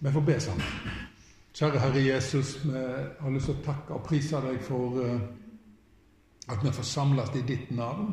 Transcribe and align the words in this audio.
Vi 0.00 0.12
får 0.12 0.20
be 0.20 0.40
sammen. 0.40 0.62
Kjære 1.58 1.78
Herre 1.82 2.04
Jesus, 2.06 2.64
vi 2.64 2.70
har 3.20 3.30
lyst 3.34 3.48
til 3.50 3.56
å 3.56 3.64
takke 3.64 3.96
og 3.96 4.04
prise 4.06 4.38
deg 4.44 4.60
for 4.62 5.00
eh, 5.02 5.22
at 6.48 6.62
vi 6.62 6.70
får 6.76 6.86
samles 6.86 7.32
i 7.34 7.42
ditt 7.48 7.72
navn. 7.74 8.12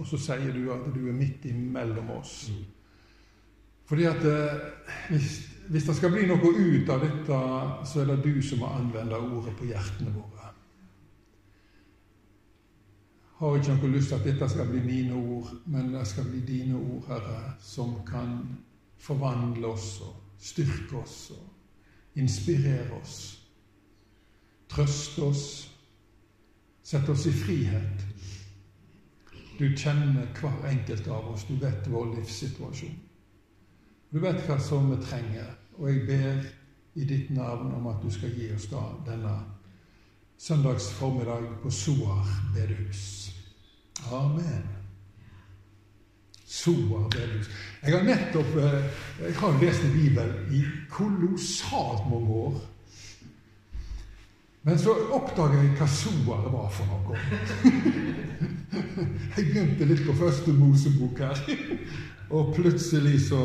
Og 0.00 0.08
så 0.08 0.18
sier 0.18 0.50
du 0.50 0.64
at 0.74 0.88
du 0.94 1.04
er 1.06 1.14
midt 1.14 1.44
imellom 1.46 2.10
oss. 2.16 2.48
Fordi 3.86 4.08
at 4.10 4.24
eh, 4.26 4.64
hvis, 5.12 5.28
hvis 5.68 5.86
det 5.86 5.94
skal 5.96 6.10
bli 6.14 6.24
noe 6.26 6.50
ut 6.58 6.90
av 6.90 7.04
dette, 7.06 7.38
så 7.86 8.02
er 8.02 8.10
det 8.10 8.24
du 8.24 8.42
som 8.42 8.64
må 8.64 8.72
anvende 8.72 9.20
ordet 9.20 9.54
på 9.60 9.68
hjertene 9.70 10.14
våre. 10.16 10.50
Har 13.38 13.60
ikke 13.60 13.76
noe 13.76 13.92
lyst 13.94 14.10
til 14.10 14.18
at 14.18 14.26
dette 14.26 14.50
skal 14.50 14.66
bli 14.70 14.82
mine 14.82 15.22
ord, 15.36 15.54
men 15.70 15.94
det 15.94 16.02
skal 16.10 16.26
bli 16.26 16.42
dine 16.46 16.82
ord, 16.82 17.06
Herre, 17.10 17.54
som 17.62 18.00
kan 18.06 18.40
forvandle 19.02 19.70
oss 19.70 19.96
og 20.02 20.21
styrke 20.42 20.96
oss. 20.96 21.30
og 21.30 22.18
Inspirere 22.18 22.92
oss. 23.00 23.38
Trøste 24.68 25.22
oss. 25.22 25.46
Sette 26.82 27.12
oss 27.12 27.26
i 27.26 27.32
frihet. 27.32 28.06
Du 29.58 29.68
kjenner 29.76 30.26
hver 30.40 30.68
enkelt 30.68 31.06
av 31.08 31.30
oss. 31.32 31.46
Du 31.48 31.54
vet 31.60 31.88
vår 31.90 32.14
livssituasjon. 32.16 32.98
Du 34.12 34.18
vet 34.20 34.42
hva 34.48 34.58
som 34.60 34.90
vi 34.90 34.98
trenger. 35.04 35.54
Og 35.78 35.88
jeg 35.88 36.06
ber 36.08 36.42
i 36.94 37.08
ditt 37.08 37.30
navn 37.32 37.72
om 37.72 37.86
at 37.88 38.02
du 38.02 38.10
skal 38.12 38.34
gi 38.36 38.50
oss 38.52 38.68
da 38.72 38.82
denne 39.06 39.38
søndags 40.38 40.90
formiddag 40.98 41.46
på 41.62 41.70
Soar 41.70 42.26
bedehus. 42.54 43.30
Amen. 44.12 44.81
Soar 46.52 47.08
bedehus. 47.08 47.48
Jeg 47.82 47.94
har 47.96 48.02
nettopp 48.04 48.56
eh, 48.60 48.74
jeg 49.22 49.36
har 49.38 49.54
lest 49.62 49.86
i 49.86 49.92
Bibelen 49.94 50.52
i 50.52 50.60
kolossalt 50.92 52.04
mange 52.10 52.36
år. 52.42 52.58
Men 54.62 54.78
så 54.78 54.92
oppdaga 55.16 55.62
jeg 55.62 55.72
hva 55.78 55.88
Soar 55.88 56.44
var 56.52 56.68
for 56.76 56.92
noe. 56.92 57.18
Jeg 59.32 59.46
begynte 59.48 59.86
litt 59.88 60.04
på 60.06 60.14
første 60.16 60.52
Mosebok 60.54 61.18
her. 61.24 61.40
Og 62.36 62.52
plutselig 62.56 63.16
så, 63.26 63.40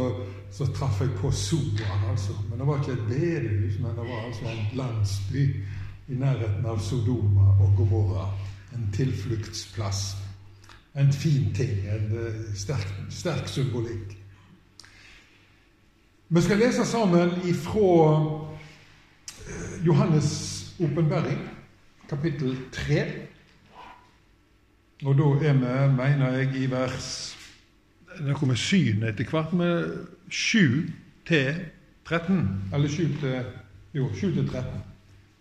så 0.53 0.67
traff 0.75 1.01
jeg 1.01 1.15
på 1.19 1.31
Soar, 1.35 2.05
altså. 2.11 2.35
Men 2.49 2.59
det 2.59 2.67
var 2.67 2.83
ikke 2.83 2.95
et 2.95 3.07
bedehus, 3.09 3.79
men 3.81 3.97
det 3.97 4.05
var 4.05 4.21
altså 4.27 4.51
en 4.51 4.77
landsby 4.79 5.43
i 6.07 6.19
nærheten 6.21 6.67
av 6.67 6.79
Sodoma 6.83 7.55
og 7.57 7.73
Gomorra. 7.79 8.29
En 8.75 8.87
tilfluktsplass. 8.95 10.05
En 10.97 11.13
fin 11.13 11.53
ting. 11.53 11.85
En 11.87 12.17
eh, 12.17 12.55
sterk, 12.57 12.87
sterk 13.09 13.47
symbolikk. 13.47 14.15
Vi 16.27 16.41
skal 16.41 16.57
lese 16.57 16.85
sammen 16.85 17.29
ifra 17.45 17.91
eh, 19.47 19.85
Johannes' 19.85 20.73
åpenbaring, 20.79 21.39
kapittel 22.09 22.57
3. 22.71 23.05
Og 25.05 25.17
da 25.17 25.47
er 25.47 25.53
vi, 25.53 25.95
mener 25.95 26.37
jeg, 26.37 26.55
i 26.55 26.71
vers 26.71 27.33
Noe 28.17 28.33
kommer 28.33 28.57
synet 28.57 29.11
etter 29.11 29.29
hvert, 29.29 29.51
med 29.53 29.91
7 30.33 30.87
til 31.29 31.59
13. 32.09 32.39
Eller 32.73 32.89
7 32.89 33.03
til 33.21 33.35
Jo, 33.93 34.09
7 34.13 34.33
til 34.33 34.49
13, 34.49 34.81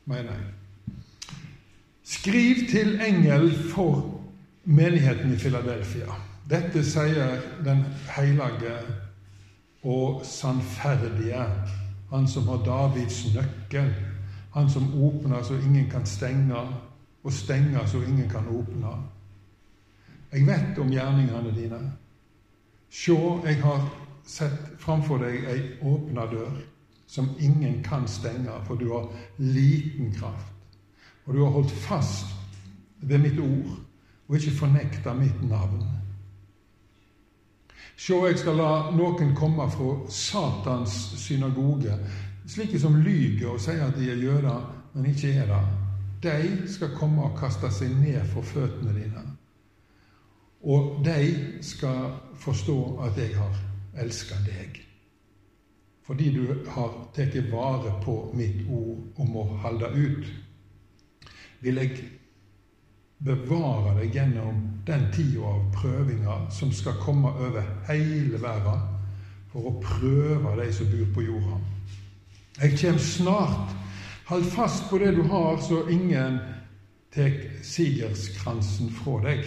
mener 0.05 0.37
jeg. 0.37 0.97
Skriv 2.05 2.69
til 2.71 3.01
engel 3.01 3.49
for 3.73 4.16
menigheten 4.67 5.33
i 5.33 5.37
Filadelfia. 5.37 6.15
Dette 6.51 6.83
sier 6.85 7.39
den 7.65 7.85
hellige 8.11 8.79
og 9.87 10.25
sannferdige, 10.27 11.45
han 12.11 12.27
som 12.29 12.49
har 12.51 12.65
Davids 12.67 13.21
nøkkel, 13.35 13.93
han 14.55 14.71
som 14.71 14.89
åpner 15.03 15.43
så 15.43 15.55
ingen 15.55 15.91
kan 15.91 16.07
stenge, 16.07 16.63
og 17.23 17.33
stenger 17.33 17.87
så 17.87 18.03
ingen 18.03 18.29
kan 18.31 18.49
åpne. 18.49 18.95
Jeg 20.33 20.47
vet 20.47 20.79
om 20.79 20.91
gjerningene 20.91 21.55
dine. 21.55 21.81
Sjå, 22.91 23.43
jeg 23.47 23.63
har 23.63 23.87
sett 24.27 24.75
framfor 24.83 25.23
deg 25.23 25.47
ei 25.51 25.61
åpna 25.87 26.27
dør 26.31 26.55
som 27.07 27.31
ingen 27.39 27.83
kan 27.87 28.07
stenge, 28.11 28.51
for 28.67 28.75
du 28.75 28.91
har 28.93 29.11
liten 29.39 30.11
kraft. 30.15 30.55
Og 31.27 31.35
du 31.35 31.45
har 31.45 31.51
holdt 31.55 31.75
fast 31.87 32.35
ved 33.03 33.19
mitt 33.23 33.39
ord 33.41 33.86
og 34.29 34.37
ikke 34.37 34.59
fornekte 34.59 35.15
mitt 35.15 35.43
navn. 35.49 35.85
Sjå, 37.97 38.27
jeg 38.29 38.41
skal 38.43 38.59
la 38.61 38.71
noen 38.93 39.33
komme 39.39 39.65
fra 39.73 39.93
Satans 40.13 40.97
synagoge, 41.23 41.95
slike 42.47 42.81
som 42.81 42.99
lyger 43.01 43.55
og 43.55 43.63
sier 43.63 43.87
at 43.87 43.97
de 43.97 44.11
er 44.13 44.21
jøder, 44.21 44.67
men 44.95 45.09
ikke 45.13 45.33
er 45.33 45.49
det. 45.49 45.63
De 46.27 46.69
skal 46.73 46.93
komme 46.99 47.25
og 47.25 47.39
kaste 47.39 47.71
seg 47.73 47.95
ned 47.97 48.21
for 48.33 48.45
føttene 48.45 48.93
dine. 48.97 49.23
Og 50.67 51.01
de 51.07 51.63
skal 51.65 52.11
forstå 52.43 52.79
at 53.07 53.19
jeg 53.21 53.37
har 53.39 53.57
elska 54.03 54.39
deg. 54.45 54.83
Fordi 56.07 56.31
du 56.35 56.65
har 56.71 56.93
tatt 57.15 57.35
vare 57.51 57.97
på 58.05 58.17
mitt 58.35 58.67
ord 58.71 59.23
om 59.23 59.41
å 59.41 59.47
holde 59.65 59.89
ut, 59.95 60.29
vil 61.65 61.81
jeg 61.81 61.97
bevare 63.25 63.95
deg 64.01 64.15
gjennom 64.15 64.61
den 64.87 65.07
tida 65.15 65.49
av 65.49 65.63
prøvinger 65.75 66.47
som 66.53 66.73
skal 66.73 66.99
komme 67.01 67.33
over 67.33 67.65
hele 67.89 68.41
verden 68.43 68.85
for 69.53 69.71
å 69.71 69.79
prøve 69.81 70.57
de 70.61 70.69
som 70.75 70.91
bor 70.93 71.09
på 71.15 71.25
jorda. 71.31 71.61
Jeg 72.61 72.79
kommer 72.81 72.99
snart. 73.03 73.75
Hold 74.27 74.45
fast 74.51 74.89
på 74.91 74.99
det 74.99 75.15
du 75.17 75.23
har, 75.23 75.61
så 75.63 75.85
ingen 75.89 76.41
tar 77.15 77.33
sigerskransen 77.63 78.91
fra 78.91 79.21
deg. 79.23 79.45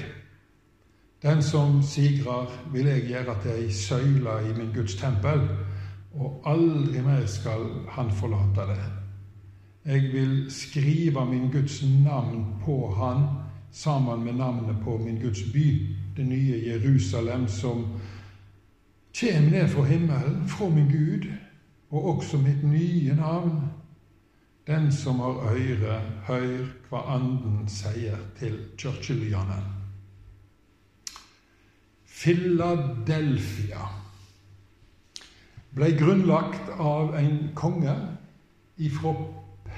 Den 1.22 1.44
som 1.44 1.82
sigrer, 1.84 2.48
vil 2.72 2.88
jeg 2.88 3.10
gjøre 3.10 3.36
til 3.44 3.58
ei 3.66 3.74
søyle 3.76 4.38
i 4.48 4.54
min 4.56 4.72
Guds 4.74 4.96
tempel, 4.96 5.44
og 6.16 6.48
aldri 6.48 7.04
mer 7.04 7.26
skal 7.28 7.66
han 7.92 8.12
forlate 8.16 8.70
det. 8.72 8.80
Jeg 9.86 10.14
vil 10.14 10.46
skrive 10.54 11.26
min 11.26 11.52
Guds 11.52 11.82
navn 12.06 12.46
på 12.64 12.80
han 12.96 13.28
sammen 13.72 14.24
med 14.24 14.34
navnet 14.34 14.76
på 14.84 14.98
min 14.98 15.22
Guds 15.22 15.44
by, 15.54 15.96
det 16.18 16.26
nye 16.26 16.64
Jerusalem, 16.66 17.48
som 17.48 17.86
kommer 19.20 19.50
ned 19.50 19.68
fra 19.68 19.84
himmelen, 19.84 20.48
fra 20.48 20.70
min 20.70 20.90
Gud, 20.90 21.32
og 21.90 22.18
også 22.18 22.38
mitt 22.38 22.64
nye 22.64 23.16
navn. 23.16 23.62
Den 24.68 24.92
som 24.92 25.20
har 25.20 25.54
øyre, 25.54 26.02
hør 26.28 26.66
hva 26.90 27.02
Anden 27.16 27.66
sier 27.70 28.18
til 28.38 28.60
kirkelyene. 28.78 29.58
Philadelphia 32.20 33.88
ble 35.74 35.92
grunnlagt 35.98 36.70
av 36.76 37.16
en 37.18 37.38
konge 37.56 37.94
ifra 38.78 39.14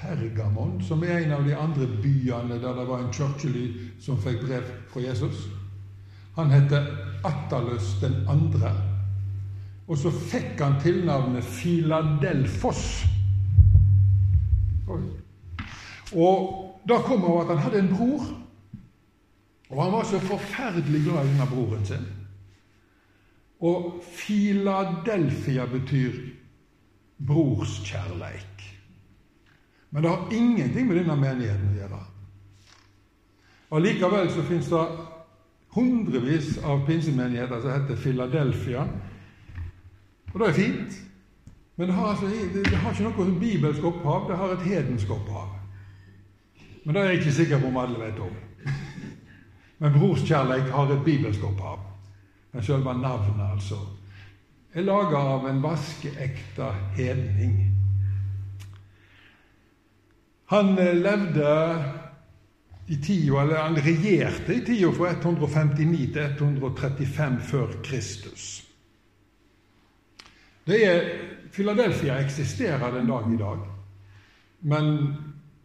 Pergamon, 0.02 0.82
som 0.82 1.04
er 1.04 1.22
en 1.22 1.36
av 1.38 1.44
de 1.46 1.54
andre 1.56 1.86
byene 2.02 2.58
der 2.62 2.74
det 2.74 2.88
var 2.90 3.04
en 3.04 3.14
kirkelig 3.14 3.68
som 4.02 4.18
fikk 4.18 4.42
brev 4.48 4.70
fra 4.90 5.04
Jesus. 5.04 5.46
Han 6.36 6.50
heter 6.52 6.88
Attalus 7.28 8.00
den 8.02 8.16
andre. 8.30 8.72
Og 9.88 9.98
så 9.98 10.12
fikk 10.12 10.62
han 10.62 10.80
tilnavnet 10.82 11.44
Filadelfos. 11.44 13.04
Og 16.12 16.48
da 16.88 16.98
kom 17.06 17.26
av 17.28 17.44
at 17.44 17.54
han 17.54 17.64
hadde 17.66 17.84
en 17.84 17.94
bror. 17.94 18.26
Og 19.72 19.84
han 19.84 19.94
var 19.94 20.08
så 20.08 20.20
forferdelig 20.20 21.04
glad 21.06 21.26
i 21.26 21.32
denne 21.32 21.48
broren 21.52 21.86
sin. 21.86 22.10
Og 23.62 24.02
Filadelfia 24.04 25.68
betyr 25.70 26.18
brorskjærleik. 27.28 28.71
Men 29.91 30.03
det 30.03 30.09
har 30.09 30.34
ingenting 30.34 30.88
med 30.88 31.02
denne 31.02 31.16
menigheten 31.20 31.72
å 31.72 31.79
gjøre. 31.79 32.02
Allikevel 33.72 34.29
så 34.32 34.43
fins 34.47 34.70
det 34.72 34.84
hundrevis 35.76 36.58
av 36.64 36.85
pinsemenigheter 36.88 37.61
som 37.61 37.72
heter 37.72 37.99
Philadelphia. 37.99 38.85
Og 40.34 40.40
det 40.40 40.47
er 40.47 40.58
fint. 40.59 40.99
Men 41.76 41.88
det 41.88 41.96
har, 41.96 42.08
altså, 42.08 42.28
det 42.53 42.78
har 42.78 42.91
ikke 42.91 43.09
noe 43.09 43.40
bibelsk 43.40 43.84
opphav, 43.88 44.28
det 44.29 44.38
har 44.38 44.55
et 44.55 44.66
hedensk 44.67 45.11
opphav. 45.11 45.55
Men 46.84 46.96
det 46.96 47.02
er 47.02 47.09
jeg 47.09 47.22
ikke 47.22 47.35
sikker 47.40 47.61
på 47.61 47.72
om 47.72 47.79
alle 47.82 47.99
vet 47.99 48.20
om. 48.20 48.35
Men 49.82 49.96
brorskjærleik 49.96 50.70
har 50.72 50.91
et 50.94 51.03
bibelsk 51.05 51.44
opphav. 51.44 51.79
Men 52.52 52.64
selve 52.64 52.94
navnet, 52.99 53.47
altså, 53.53 53.79
er 54.73 54.85
laga 54.85 55.17
av 55.35 55.47
en 55.49 55.64
vaskeekte 55.64 56.72
hedning. 56.96 57.71
Han 60.52 60.78
eh, 60.78 60.96
levde 60.96 61.84
i 62.88 62.96
tida, 62.96 63.42
eller 63.42 63.56
han 63.56 63.76
regjerte 63.76 64.53
i 64.53 64.66
tida 64.66 64.90
fra 64.92 65.14
159 65.16 66.09
til 66.12 66.24
135 66.24 67.38
før 67.48 67.76
Kristus. 67.84 68.48
Det 70.68 70.80
er 70.86 71.06
Philadelphia 71.56 72.18
eksisterer 72.20 72.92
den 72.92 73.08
dag 73.08 73.30
i 73.32 73.38
dag, 73.40 73.62
men 74.62 74.90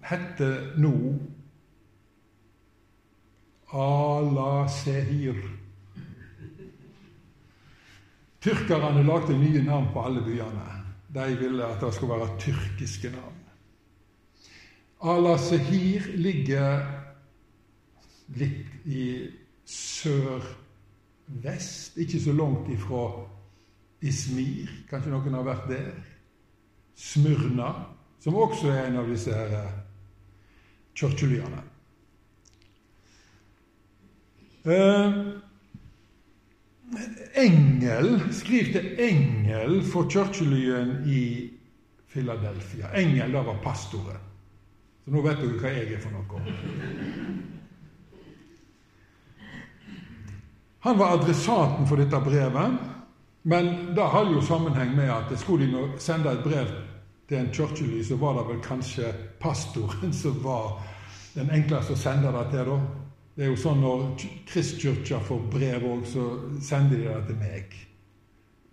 heter 0.07 0.55
nå 0.79 0.95
Ala 3.75 4.69
Sehir. 4.71 5.41
Tyrkerne 8.41 9.03
lagde 9.03 9.35
nye 9.39 9.65
navn 9.67 9.91
på 9.93 10.07
alle 10.07 10.23
byene. 10.23 10.69
De 11.11 11.27
ville 11.41 11.67
at 11.67 11.83
det 11.83 11.91
skulle 11.95 12.21
være 12.21 12.39
tyrkiske 12.39 13.11
navn. 13.11 13.36
Ala 15.01 15.37
Sehir 15.39 16.07
ligger 16.17 16.81
litt 18.37 18.67
i 18.89 19.31
sør-vest, 19.69 20.49
ikke 22.01 22.21
så 22.23 22.33
langt 22.33 22.71
ifra 22.73 23.27
Ismir. 24.07 24.71
Kanskje 24.89 25.11
noen 25.13 25.35
har 25.37 25.45
vært 25.47 25.69
der? 25.71 25.93
Smyrna, 26.97 27.75
som 28.25 28.35
også 28.41 28.71
er 28.73 28.87
en 28.87 28.97
av 29.03 29.09
disse 29.11 29.33
her 29.37 29.53
eh, 29.59 29.73
kirkelyene. 30.97 31.61
Eh, 34.67 35.13
engel, 37.43 38.33
Skriv 38.33 38.73
til 38.73 38.87
engel 39.03 39.83
for 39.85 40.09
kirkelyen 40.09 41.05
i 41.05 41.51
Philadelphia. 42.15 42.95
Engel, 42.97 43.37
det 43.37 43.45
var 43.51 43.61
pastoren. 43.63 44.26
Så 45.07 45.13
nå 45.15 45.21
vet 45.23 45.39
dere 45.39 45.59
hva 45.63 45.71
jeg 45.71 45.93
er 45.95 46.01
for 46.03 46.11
noe. 46.11 46.41
Han 50.83 50.99
var 50.99 51.13
adressaten 51.15 51.87
for 51.87 52.03
dette 52.03 52.19
brevet, 52.25 52.81
men 53.47 53.71
det 53.95 54.09
har 54.11 54.27
jo 54.33 54.43
sammenheng 54.43 54.97
med 54.99 55.13
at 55.15 55.31
skulle 55.39 55.69
de 55.71 55.85
sende 56.03 56.33
et 56.35 56.43
brev 56.43 56.73
til 57.29 57.39
en 57.39 57.53
kirkely, 57.55 58.03
så 58.03 58.19
var 58.19 58.35
det 58.41 58.49
vel 58.49 58.59
kanskje 58.67 59.13
pastoren 59.39 60.11
som 60.23 60.43
var 60.43 60.83
den 61.37 61.55
enkleste 61.55 61.95
å 61.95 62.03
sende 62.03 62.35
det 62.35 62.45
til. 62.51 62.73
da. 62.73 62.81
Det 63.37 63.47
er 63.47 63.53
jo 63.53 63.63
sånn 63.63 63.87
når 63.87 64.05
Kristkirka 64.51 65.23
får 65.23 65.47
brev 65.55 65.87
òg, 65.87 66.03
så 66.11 66.27
sender 66.59 66.99
de 66.99 67.07
det 67.13 67.23
til 67.31 67.41
meg. 67.45 67.81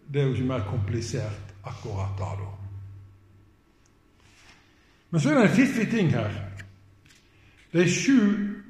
Det 0.10 0.22
er 0.22 0.32
jo 0.32 0.38
ikke 0.40 0.50
mer 0.50 0.66
komplisert 0.66 1.58
akkurat 1.62 2.18
da, 2.18 2.34
da. 2.42 2.63
Men 5.14 5.22
så 5.22 5.30
er 5.30 5.36
det 5.36 5.50
en 5.50 5.56
fiffig 5.56 5.92
ting 5.92 6.08
her. 6.10 6.32
De 7.74 7.84
sju 7.86 8.18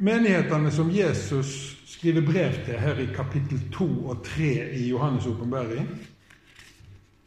menighetene 0.03 0.71
som 0.75 0.89
Jesus 0.91 1.77
skriver 1.87 2.25
brev 2.27 2.57
til 2.65 2.79
her 2.79 2.99
i 2.99 3.07
kapittel 3.15 3.61
2 3.71 3.87
og 4.11 4.25
3 4.27 4.49
i 4.75 4.89
Johannes' 4.91 5.29
åpenbaring, 5.31 5.87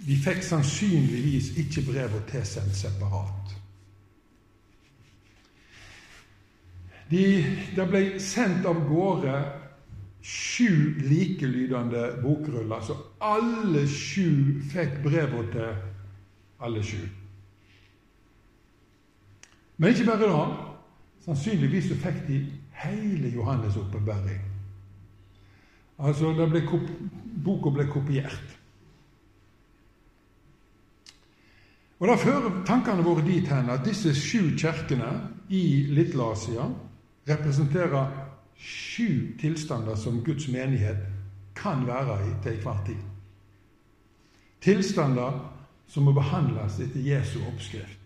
de 0.04 0.20
fikk 0.20 0.44
sannsynligvis 0.44 1.54
ikke 1.56 1.86
brevet 1.88 2.28
tilsendt 2.28 2.76
separat. 2.76 3.56
De, 7.10 7.26
det 7.72 7.88
ble 7.88 8.06
sendt 8.20 8.68
av 8.68 8.84
gårde 8.84 9.36
sju 10.20 10.98
likelydende 11.08 12.18
bokruller, 12.20 12.84
så 12.84 13.00
alle 13.24 13.88
sju 13.88 14.60
fikk 14.74 15.00
brevet 15.08 15.54
til 15.56 15.86
alle 16.60 16.84
sju. 16.84 17.06
Men 19.76 19.92
ikke 19.92 20.04
bare 20.08 20.28
da. 20.30 20.44
Sannsynligvis 21.26 21.88
så 21.90 21.96
fikk 21.98 22.20
de 22.28 22.36
hele 22.82 23.32
Johannes' 23.34 23.78
åpenbaring. 23.80 24.40
Altså, 25.98 26.32
ble 26.32 26.62
boka 27.44 27.72
ble 27.72 27.86
kopiert. 27.90 28.56
Og 31.98 32.08
Da 32.08 32.16
fører 32.20 32.62
tankene 32.68 33.04
våre 33.04 33.24
dit 33.24 33.48
hen 33.48 33.70
at 33.72 33.84
disse 33.84 34.12
sju 34.14 34.52
kirkene 34.58 35.12
i 35.48 35.86
Little-Asia 35.96 36.68
representerer 37.28 38.10
sju 38.56 39.36
tilstander 39.40 39.96
som 39.96 40.20
Guds 40.24 40.48
menighet 40.48 41.00
kan 41.56 41.86
være 41.86 42.18
i 42.26 42.32
til 42.42 42.52
enhver 42.52 42.82
tid. 42.86 43.00
Tilstander 44.60 45.40
som 45.88 46.04
må 46.04 46.12
behandles 46.12 46.80
etter 46.80 47.00
Jesu 47.00 47.38
oppskrift. 47.48 48.05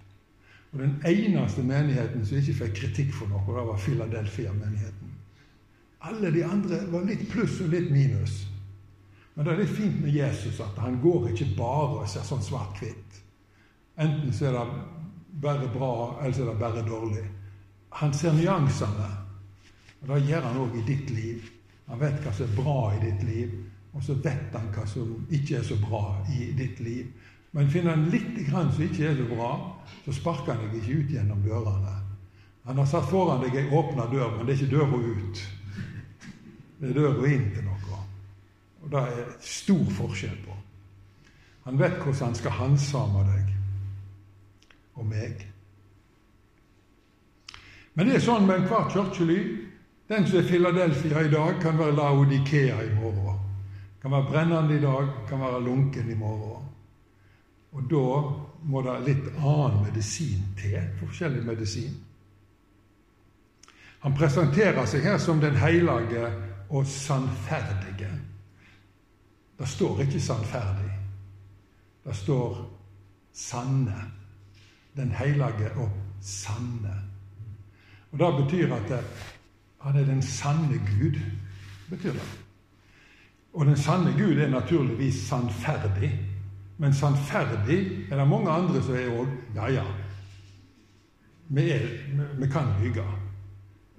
Og 0.73 0.79
Den 0.79 1.03
eneste 1.07 1.63
menigheten 1.63 2.27
som 2.27 2.39
ikke 2.39 2.55
fikk 2.55 2.77
kritikk 2.79 3.15
for 3.15 3.31
noe, 3.31 3.43
det 3.47 3.67
var 3.67 3.79
Philadelphia-menigheten. 3.79 5.17
Alle 6.01 6.31
de 6.33 6.45
andre 6.47 6.85
var 6.93 7.05
litt 7.05 7.27
pluss 7.31 7.59
og 7.61 7.73
litt 7.75 7.91
minus. 7.93 8.47
Men 9.35 9.47
det 9.47 9.53
er 9.53 9.61
litt 9.63 9.75
fint 9.75 9.99
med 10.03 10.15
Jesus 10.15 10.61
at 10.63 10.79
han 10.81 11.01
går 11.03 11.31
ikke 11.33 11.51
bare 11.59 12.03
og 12.03 12.09
ser 12.09 12.25
sånn 12.27 12.45
svart-hvitt. 12.45 13.19
Enten 14.01 14.33
så 14.33 14.49
er 14.49 14.57
det 14.57 14.65
bare 15.43 15.69
bra, 15.75 15.93
eller 16.21 16.37
så 16.37 16.45
er 16.45 16.53
det 16.53 16.61
bare 16.61 16.87
dårlig. 16.87 17.25
Han 18.01 18.15
ser 18.15 18.33
nyansene. 18.33 19.11
Og 20.01 20.09
Det 20.09 20.23
gjør 20.29 20.47
han 20.47 20.61
òg 20.63 20.77
i 20.79 20.87
ditt 20.87 21.11
liv. 21.11 21.51
Han 21.91 22.01
vet 22.01 22.23
hva 22.23 22.33
som 22.33 22.47
er 22.47 22.57
bra 22.57 22.79
i 22.95 23.03
ditt 23.03 23.23
liv, 23.27 23.55
og 23.93 24.05
så 24.07 24.15
vet 24.15 24.55
han 24.55 24.71
hva 24.73 24.87
som 24.87 25.27
ikke 25.29 25.59
er 25.59 25.67
så 25.67 25.77
bra 25.83 26.05
i 26.31 26.53
ditt 26.57 26.81
liv. 26.81 27.11
Men 27.53 27.71
finner 27.71 27.97
han 27.97 28.11
litt 28.13 28.39
grann 28.47 28.71
som 28.73 28.85
ikke 28.87 29.09
er 29.09 29.17
så 29.19 29.27
bra, 29.27 29.51
så 30.05 30.15
sparker 30.17 30.55
han 30.55 30.65
deg 30.67 30.81
ikke 30.81 31.01
ut 31.01 31.15
gjennom 31.15 31.43
dørene. 31.45 31.97
Han 32.69 32.79
har 32.79 32.89
satt 32.89 33.09
foran 33.11 33.43
deg 33.45 33.57
ei 33.57 33.69
åpna 33.73 34.07
dør, 34.11 34.37
men 34.37 34.47
det 34.47 34.55
er 34.55 34.63
ikke 34.63 34.77
døra 34.77 34.99
ut. 35.01 35.45
Det 36.81 36.91
er 36.91 36.97
døra 36.97 37.31
inn 37.31 37.47
til 37.55 37.65
noe. 37.67 38.01
Og 38.81 38.93
det 38.93 39.01
er 39.01 39.33
stor 39.45 39.89
forskjell 39.97 40.37
på. 40.45 40.57
Han 41.67 41.79
vet 41.79 41.99
hvordan 42.01 42.31
han 42.31 42.39
skal 42.39 42.57
handsame 42.57 43.25
deg 43.29 43.51
og 45.01 45.09
meg. 45.09 45.43
Men 47.95 48.09
det 48.09 48.17
er 48.17 48.25
sånn 48.25 48.47
med 48.49 48.63
enhver 48.63 48.89
kirkely. 48.93 49.41
Den 50.11 50.27
som 50.27 50.41
er 50.41 50.49
Philadelphia 50.49 51.23
i 51.23 51.31
dag, 51.31 51.61
kan 51.63 51.79
være 51.79 51.95
Laodikea 51.95 52.81
i 52.83 52.95
morgen. 52.97 53.37
Kan 54.03 54.15
være 54.15 54.31
brennende 54.31 54.79
i 54.79 54.83
dag, 54.83 55.11
kan 55.29 55.43
være 55.43 55.61
lunken 55.65 56.11
i 56.11 56.17
morgen. 56.19 56.65
Og 57.73 57.85
da 57.91 58.07
må 58.63 58.83
det 58.83 58.97
litt 59.07 59.27
annen 59.39 59.83
medisin 59.87 60.45
til. 60.59 60.79
Forskjellig 61.01 61.45
medisin. 61.47 61.97
Han 64.01 64.15
presenterer 64.17 64.87
seg 64.89 65.05
her 65.05 65.19
som 65.21 65.41
den 65.41 65.57
hellige 65.61 66.31
og 66.71 66.87
sannferdige. 66.89 68.11
Det 69.59 69.69
står 69.69 70.01
ikke 70.01 70.19
'sannferdig'. 70.19 70.97
Det 72.05 72.17
står 72.17 72.71
'sanne'. 73.35 74.11
Den 74.97 75.11
hellige 75.11 75.73
og 75.77 75.91
sanne. 76.21 76.95
Og 78.13 78.19
Det 78.19 78.45
betyr 78.45 78.75
at 78.75 78.89
det, 78.89 79.05
han 79.81 79.97
er 79.97 80.05
den 80.05 80.23
sanne 80.23 80.79
Gud. 80.79 81.21
betyr 81.91 82.13
det. 82.13 82.39
Og 83.53 83.67
den 83.67 83.77
sanne 83.77 84.13
Gud 84.13 84.37
er 84.39 84.49
naturligvis 84.49 85.15
sannferdig. 85.15 86.30
Men 86.81 86.95
sannferdig 86.97 88.09
er 88.11 88.17
det 88.17 88.29
mange 88.29 88.51
andre 88.51 88.81
som 88.83 88.97
er 88.97 89.11
òg 89.13 89.33
Ja, 89.55 89.67
ja. 89.69 89.85
Vi, 91.51 91.65
er, 91.75 91.83
vi, 92.39 92.47
kan 92.47 92.71
lyge. 92.81 93.05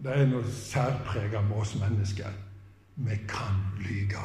Det 0.01 0.13
er 0.15 0.29
noe 0.29 0.47
særpreget 0.47 1.43
med 1.49 1.57
oss 1.59 1.75
mennesker. 1.75 2.31
Vi 2.95 3.17
kan 3.27 3.59
lyge. 3.83 4.23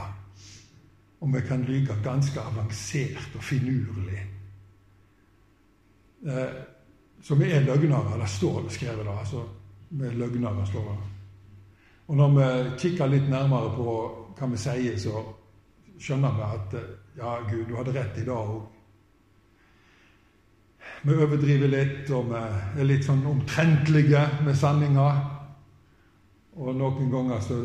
Og 1.20 1.34
vi 1.34 1.42
kan 1.48 1.64
lyge 1.66 1.96
ganske 2.04 2.40
avansert 2.40 3.34
og 3.34 3.42
finurlig. 3.44 4.22
Eh, 6.26 6.54
så 7.22 7.34
vi 7.34 7.50
er 7.50 7.66
løgnere. 7.66 8.20
Det 8.20 8.28
står 8.30 8.62
det 8.62 8.72
skrevet. 8.72 9.04
da, 9.06 9.18
altså, 9.18 9.42
Vi 9.88 10.06
er 10.06 10.14
løgnere, 10.14 10.66
står 10.66 10.86
det. 10.92 10.98
Og 12.06 12.16
når 12.16 12.28
vi 12.38 12.78
kikker 12.78 13.06
litt 13.10 13.28
nærmere 13.30 13.74
på 13.74 13.96
hva 14.38 14.48
vi 14.52 14.56
sier, 14.56 14.96
så 14.98 15.24
skjønner 15.98 16.38
vi 16.38 16.46
at 16.46 16.78
eh, 16.78 16.94
ja, 17.16 17.40
Gud, 17.50 17.68
du 17.68 17.76
hadde 17.76 17.94
rett 17.96 18.18
i 18.18 18.24
dag 18.26 18.50
òg. 18.56 18.64
Vi 21.06 21.14
overdriver 21.14 21.70
litt, 21.70 22.10
og 22.14 22.30
vi 22.30 22.40
er 22.80 22.88
litt 22.88 23.04
sånn 23.06 23.24
omtrentlige 23.28 24.22
med 24.44 24.56
sanninga. 24.58 25.06
Og 26.56 26.72
noen 26.76 27.10
ganger 27.12 27.42
så 27.44 27.58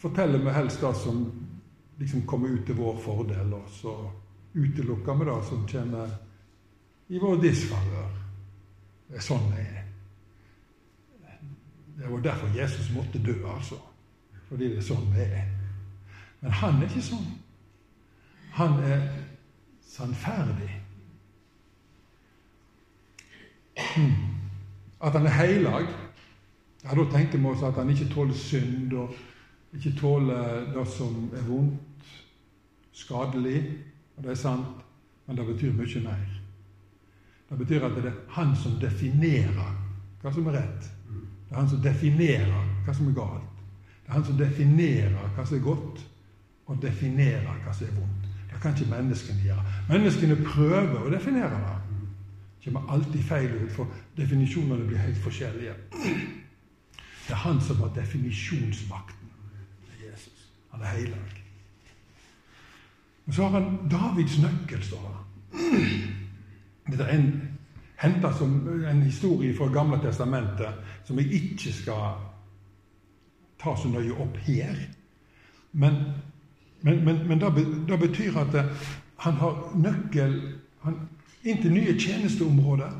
forteller 0.00 0.42
vi 0.42 0.54
helst 0.54 0.80
det 0.82 0.94
som 0.96 1.20
liksom 2.00 2.24
kommer 2.26 2.54
ut 2.54 2.64
til 2.66 2.78
vår 2.78 2.96
fordel, 3.04 3.52
og 3.54 3.68
så 3.74 3.94
utelukker 4.54 5.18
vi 5.18 5.28
det 5.28 5.36
som 5.48 5.66
kommer 5.68 6.16
i 7.10 7.20
vår 7.20 7.36
disfavør. 7.42 8.16
Det 9.10 9.18
er 9.18 9.26
sånn 9.26 9.46
det 9.52 9.66
er. 9.66 9.86
Det 12.00 12.08
var 12.08 12.22
derfor 12.24 12.56
Jesus 12.56 12.88
måtte 12.94 13.20
dø, 13.20 13.34
altså. 13.50 13.76
Fordi 14.48 14.70
det 14.70 14.80
er 14.80 14.86
sånn 14.86 15.10
det 15.14 15.26
er. 15.26 15.48
Men 16.40 16.54
han 16.62 16.80
er 16.80 16.88
ikke 16.88 17.04
sånn. 17.10 17.28
Han 18.58 18.78
er 18.84 19.08
sannferdig. 19.86 20.70
Hmm. 23.94 24.12
At 25.00 25.12
han 25.12 25.26
er 25.26 25.30
heilag, 25.30 25.86
ja, 26.84 26.94
da 26.94 27.04
tenker 27.12 27.38
vi 27.38 27.46
oss 27.46 27.62
at 27.62 27.78
han 27.80 27.90
ikke 27.90 28.08
tåler 28.12 28.36
synd 28.36 28.92
og 28.92 29.14
ikke 29.76 29.92
tåler 30.00 30.72
det 30.74 30.86
som 30.88 31.30
er 31.36 31.46
vondt, 31.46 32.12
skadelig. 32.92 33.62
Og 34.16 34.24
det 34.24 34.30
er 34.30 34.40
sant. 34.40 34.86
Men 35.26 35.36
det 35.36 35.46
betyr 35.46 35.72
mye 35.72 36.00
mer. 36.02 36.30
Det 37.50 37.58
betyr 37.58 37.84
at 37.86 37.94
det 37.94 38.08
er 38.10 38.16
han 38.34 38.56
som 38.56 38.72
definerer 38.82 39.76
hva 40.22 40.32
som 40.34 40.48
er 40.50 40.58
rett. 40.58 40.88
Det 41.46 41.54
er 41.54 41.60
han 41.60 41.70
som 41.70 41.82
definerer 41.82 42.66
hva 42.84 42.94
som 42.94 43.08
er 43.08 43.14
galt. 43.14 43.62
Det 44.02 44.10
er 44.10 44.16
han 44.16 44.26
som 44.26 44.38
definerer 44.38 45.30
hva 45.36 45.44
som 45.46 45.56
er 45.56 45.62
godt, 45.64 46.02
og 46.66 46.82
definerer 46.82 47.62
hva 47.64 47.74
som 47.74 47.86
er 47.86 47.94
vondt. 48.00 48.19
Det 48.50 48.60
kan 48.62 48.74
ikke 48.74 48.90
menneskene 48.90 49.42
gjøre. 49.44 49.64
Menneskene 49.88 50.36
prøver 50.44 50.98
å 51.00 51.10
definere 51.12 51.50
verden. 51.50 52.08
Det 52.58 52.68
kommer 52.68 52.92
alltid 52.92 53.22
feil 53.24 53.52
ut, 53.62 53.72
for 53.72 53.88
definisjonene 54.16 54.86
blir 54.86 54.98
helt 55.00 55.18
forskjellige. 55.24 55.74
Det 57.26 57.36
er 57.36 57.44
han 57.44 57.60
som 57.60 57.80
har 57.80 57.94
definisjonsmakten. 57.96 59.30
Det 59.86 59.94
er 59.96 60.10
Jesus. 60.10 60.48
Han 60.70 60.82
er 60.82 60.96
heilag. 60.96 61.36
Og 63.26 63.34
så 63.34 63.46
har 63.46 63.60
han 63.60 63.78
Davids 63.90 64.38
nøkkel, 64.42 64.82
står 64.82 65.08
det. 65.08 65.20
Dette 66.90 67.04
er 67.04 67.14
en, 67.14 68.24
som 68.38 68.68
en 68.88 69.02
historie 69.02 69.56
fra 69.56 69.68
Gamle 69.72 70.00
testamentet 70.02 70.74
som 71.04 71.18
jeg 71.18 71.32
ikke 71.32 71.72
skal 71.72 72.18
ta 73.60 73.76
så 73.76 73.88
nøye 73.88 74.16
opp 74.18 74.36
her. 74.46 74.76
Men, 75.72 76.00
men, 76.80 77.04
men, 77.04 77.28
men 77.28 77.40
det, 77.40 77.98
betyr 78.00 78.36
at 78.40 78.54
han 79.20 79.34
har 79.40 79.56
nøkkel 79.76 80.36
han, 80.80 80.96
inn 81.44 81.60
til 81.62 81.74
nye 81.74 81.96
tjenesteområder. 81.98 82.92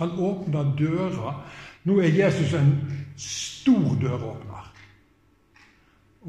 Han 0.00 0.14
åpner 0.24 0.72
dører. 0.78 1.42
Nå 1.84 1.98
er 2.00 2.16
Jesus 2.16 2.54
en 2.56 2.72
stor 3.18 3.96
døråpner. 4.00 4.70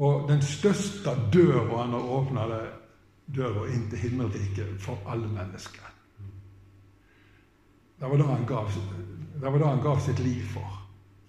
Og 0.00 0.28
den 0.28 0.42
største 0.42 1.14
døra 1.32 1.82
han 1.82 1.96
har 1.96 2.12
åpna, 2.18 2.44
er 2.56 2.68
døra 3.30 3.66
inn 3.72 3.88
til 3.90 4.04
himmelriket 4.04 4.76
for 4.82 5.00
alle 5.08 5.28
mennesker. 5.28 5.88
Det 8.00 8.08
var 8.08 8.16
det 8.16 8.26
han 8.26 8.46
gav, 8.48 8.70
det 9.40 9.48
var 9.48 9.58
det 9.58 9.66
han 9.66 9.82
gav 9.84 10.00
sitt 10.00 10.20
liv 10.24 10.44
for. 10.54 10.76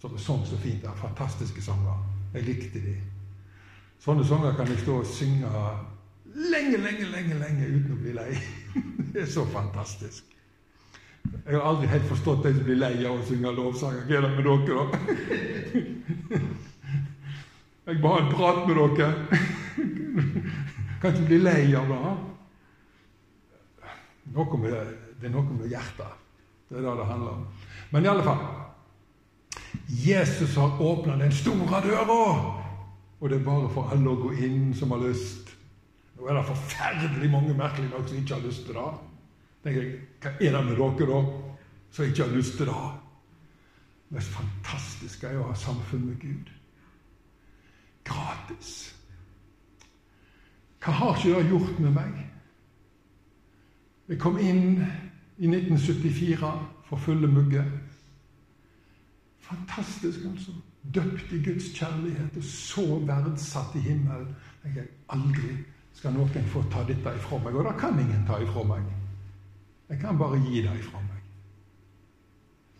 Som 0.01 0.15
sånn 0.17 0.45
så 0.47 0.57
fint. 0.57 0.85
Er 0.87 0.97
fantastiske 0.97 1.61
sanger. 1.61 1.99
Jeg 2.33 2.47
likte 2.47 2.79
de. 2.81 2.95
Sånne 4.01 4.25
sanger 4.25 4.55
kan 4.57 4.69
jeg 4.71 4.81
stå 4.81 4.95
og 5.03 5.05
synge 5.05 5.49
lenge, 6.33 6.77
lenge, 6.81 7.05
lenge 7.11 7.35
lenge 7.37 7.67
uten 7.69 7.93
å 7.93 7.99
bli 8.01 8.13
lei. 8.17 8.31
Det 9.13 9.25
er 9.25 9.29
så 9.29 9.43
fantastisk. 9.45 10.23
Jeg 11.21 11.53
har 11.53 11.65
aldri 11.67 11.89
helt 11.91 12.07
forstått 12.09 12.47
de 12.47 12.53
som 12.55 12.63
blir 12.65 12.79
lei 12.79 12.95
av 13.05 13.19
å 13.19 13.25
synge 13.27 13.51
lovsanger. 13.53 14.07
Hva 14.07 14.17
er 14.17 14.21
det 14.25 14.31
med 14.37 14.45
dere, 14.47 14.73
da? 14.81 14.85
Jeg 17.91 18.01
bare 18.01 18.23
en 18.23 18.31
prat 18.31 18.63
med 18.67 18.79
dere. 18.79 19.09
Kan 21.01 21.13
ikke 21.13 21.27
bli 21.27 21.39
lei 21.41 21.75
av 21.77 21.91
det. 21.91 21.99
Noe 24.31 24.61
med, 24.63 24.73
det 25.19 25.29
er 25.29 25.35
noe 25.35 25.59
med 25.59 25.69
hjertet. 25.69 26.17
Det 26.71 26.79
er 26.79 26.87
det 26.87 26.97
det 27.01 27.07
handler 27.09 27.37
om. 27.37 27.45
Men 27.91 28.05
i 28.05 28.11
alle 28.11 28.25
fall 28.25 28.41
Jesus 29.91 30.55
har 30.55 30.81
åpna 30.81 31.17
den 31.19 31.33
store 31.35 31.81
døra, 31.83 32.60
og 33.21 33.29
det 33.29 33.37
er 33.39 33.43
bare 33.45 33.69
for 33.69 33.91
alle 33.93 34.09
å 34.09 34.17
gå 34.17 34.31
inn 34.41 34.71
som 34.73 34.91
har 34.95 35.03
lyst. 35.03 35.51
Nå 36.17 36.25
er 36.25 36.39
det 36.39 36.47
forferdelig 36.47 37.29
mange 37.29 37.53
merkelige 37.53 37.91
nok 37.91 38.07
som 38.09 38.17
ikke 38.17 38.33
har 38.33 38.47
lyst 38.47 38.65
til 38.65 38.77
det. 38.77 38.87
tenker 39.63 39.83
jeg, 39.83 39.99
Hva 40.21 40.31
er 40.31 40.55
det 40.55 40.63
med 40.65 40.79
dere, 40.79 41.07
da, 41.11 41.19
som 41.91 42.05
ikke 42.05 42.23
har 42.23 42.35
lyst 42.35 42.57
til 42.57 42.65
det? 42.65 42.79
Det 44.09 44.17
mest 44.17 44.33
fantastiske 44.33 45.27
er 45.27 45.37
å 45.37 45.51
ha 45.51 45.53
samfunn 45.55 46.07
med 46.07 46.17
Gud. 46.19 46.49
Gratis. 48.09 48.73
Hva 50.81 50.97
har 50.97 51.15
ikke 51.15 51.37
det 51.37 51.53
gjort 51.53 51.79
med 51.79 51.93
meg? 51.93 52.17
Jeg 54.09 54.19
kom 54.19 54.39
inn 54.41 54.81
i 55.37 55.47
1974 55.47 56.51
for 56.89 56.97
fulle 56.97 57.29
mugger. 57.29 57.69
Fantastisk, 59.45 60.25
altså. 60.25 60.57
Døpt 60.81 61.33
i 61.33 61.41
Guds 61.45 61.69
kjærlighet 61.77 62.37
og 62.37 62.43
så 62.43 62.85
verdsatt 63.05 63.75
i 63.77 63.83
himmelen. 63.85 64.35
Jeg 64.63 64.87
aldri 65.13 65.53
skal 65.93 66.15
noen 66.15 66.47
få 66.49 66.63
ta 66.73 66.83
dette 66.87 67.13
ifra 67.17 67.37
meg. 67.43 67.55
Og 67.55 67.67
det 67.67 67.75
kan 67.79 67.99
ingen 67.99 68.25
ta 68.27 68.39
ifra 68.41 68.63
meg. 68.65 68.87
Jeg 69.91 69.99
kan 70.01 70.17
bare 70.17 70.39
gi 70.41 70.63
det 70.65 70.73
ifra 70.79 71.01
meg. 71.05 71.19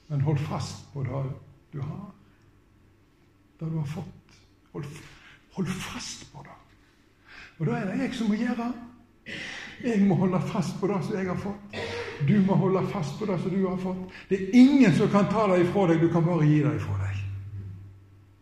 Men 0.09 0.25
hold 0.27 0.41
fast 0.47 0.87
på 0.93 1.03
det 1.03 1.23
du 1.73 1.81
har. 1.81 2.09
Det 3.59 3.69
du 3.69 3.77
har 3.77 3.87
fått. 3.87 4.39
Hold, 4.73 4.85
hold 5.53 5.67
fast 5.67 6.25
på 6.33 6.43
det. 6.47 6.57
Og 7.59 7.67
da 7.67 7.77
er 7.77 7.91
det 7.91 7.99
jeg 8.01 8.15
som 8.17 8.31
må 8.31 8.39
gjøre. 8.39 8.71
Jeg 9.83 10.01
må 10.07 10.15
holde 10.15 10.41
fast 10.49 10.79
på 10.79 10.87
det 10.89 10.97
som 11.05 11.15
jeg 11.17 11.27
har 11.29 11.37
fått. 11.37 11.77
Du 12.27 12.35
må 12.45 12.55
holde 12.57 12.83
fast 12.89 13.19
på 13.19 13.25
det 13.29 13.37
som 13.41 13.53
du 13.53 13.67
har 13.67 13.77
fått. 13.81 14.01
Det 14.29 14.37
er 14.37 14.57
ingen 14.57 14.95
som 14.97 15.09
kan 15.09 15.29
ta 15.31 15.47
det 15.51 15.63
ifra 15.65 15.87
deg. 15.91 16.01
Du 16.01 16.09
kan 16.13 16.25
bare 16.25 16.47
gi 16.47 16.59
det 16.63 16.75
ifra 16.77 16.97
deg. 17.01 17.10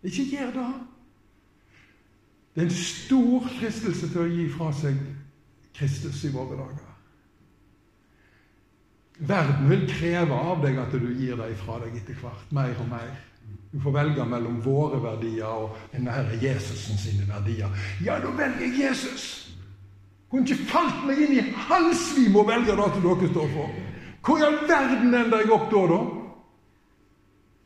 Ikke 0.03 0.25
gjør 0.31 0.51
det. 0.55 0.67
Det 2.55 2.61
er 2.61 2.67
en 2.67 2.75
stor 2.75 3.49
fristelse 3.59 4.09
til 4.11 4.21
å 4.21 4.29
gi 4.29 4.45
fra 4.51 4.69
seg 4.75 4.99
Kristus 5.75 6.23
i 6.27 6.31
våre 6.33 6.57
dager. 6.59 6.85
Verden 9.19 9.67
vil 9.69 9.83
kreve 9.91 10.35
av 10.35 10.63
deg 10.63 10.79
at 10.79 10.95
du 10.95 11.09
gir 11.11 11.35
deg 11.39 11.55
fra 11.59 11.79
deg 11.83 11.97
etter 11.99 12.15
hvert. 12.21 12.51
Mer 12.55 12.71
og 12.79 12.87
mer. 12.91 13.11
Du 13.71 13.77
får 13.83 13.93
velge 13.93 14.25
mellom 14.25 14.61
våre 14.65 14.97
verdier 15.03 15.45
og 15.45 15.75
denne 15.91 16.13
herre 16.13 16.39
Jesusen 16.41 16.97
sine 16.97 17.27
verdier. 17.29 17.69
Ja, 18.05 18.17
da 18.23 18.31
velger 18.33 18.65
jeg 18.65 18.79
Jesus! 18.79 19.27
Kunne 20.29 20.45
ikke 20.45 20.69
falt 20.69 21.05
meg 21.09 21.21
inn 21.25 21.37
i 21.37 21.43
halslim 21.67 22.35
å 22.37 22.45
velge 22.45 22.75
det 22.77 22.89
som 22.93 23.05
dere 23.05 23.29
står 23.31 23.53
for. 23.53 23.77
Hvor 24.25 24.41
i 24.41 24.45
all 24.45 24.59
verden 24.69 25.15
ender 25.15 25.41
jeg 25.41 25.53
opp 25.55 25.69
da, 25.71 25.83
da? 25.89 25.99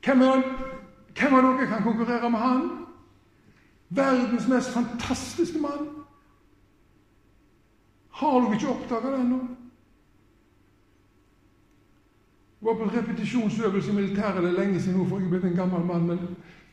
Hvem 0.03 0.23
av 1.21 1.57
dere 1.57 1.67
kan 1.67 1.83
konkurrere 1.83 2.29
med 2.29 2.39
han? 2.39 2.85
Verdens 3.89 4.47
mest 4.47 4.73
fantastiske 4.73 5.59
mann. 5.59 5.89
Har 8.09 8.41
du 8.41 8.53
ikke 8.53 8.69
oppdaga 8.69 9.11
det 9.11 9.19
ennå? 9.19 9.39
Jeg 12.61 12.67
var 12.67 12.75
på 12.79 12.97
repetisjonsøvelse 12.97 13.91
i 13.91 13.95
militæret 13.95 14.43
det 14.43 14.49
er 14.53 14.59
lenge 14.59 14.81
siden 14.81 15.09
for 15.09 15.19
jeg 15.19 15.25
er 15.25 15.29
blitt 15.29 15.45
en 15.45 15.55
gammel 15.55 15.85
mann. 15.85 16.05
Men 16.07 16.19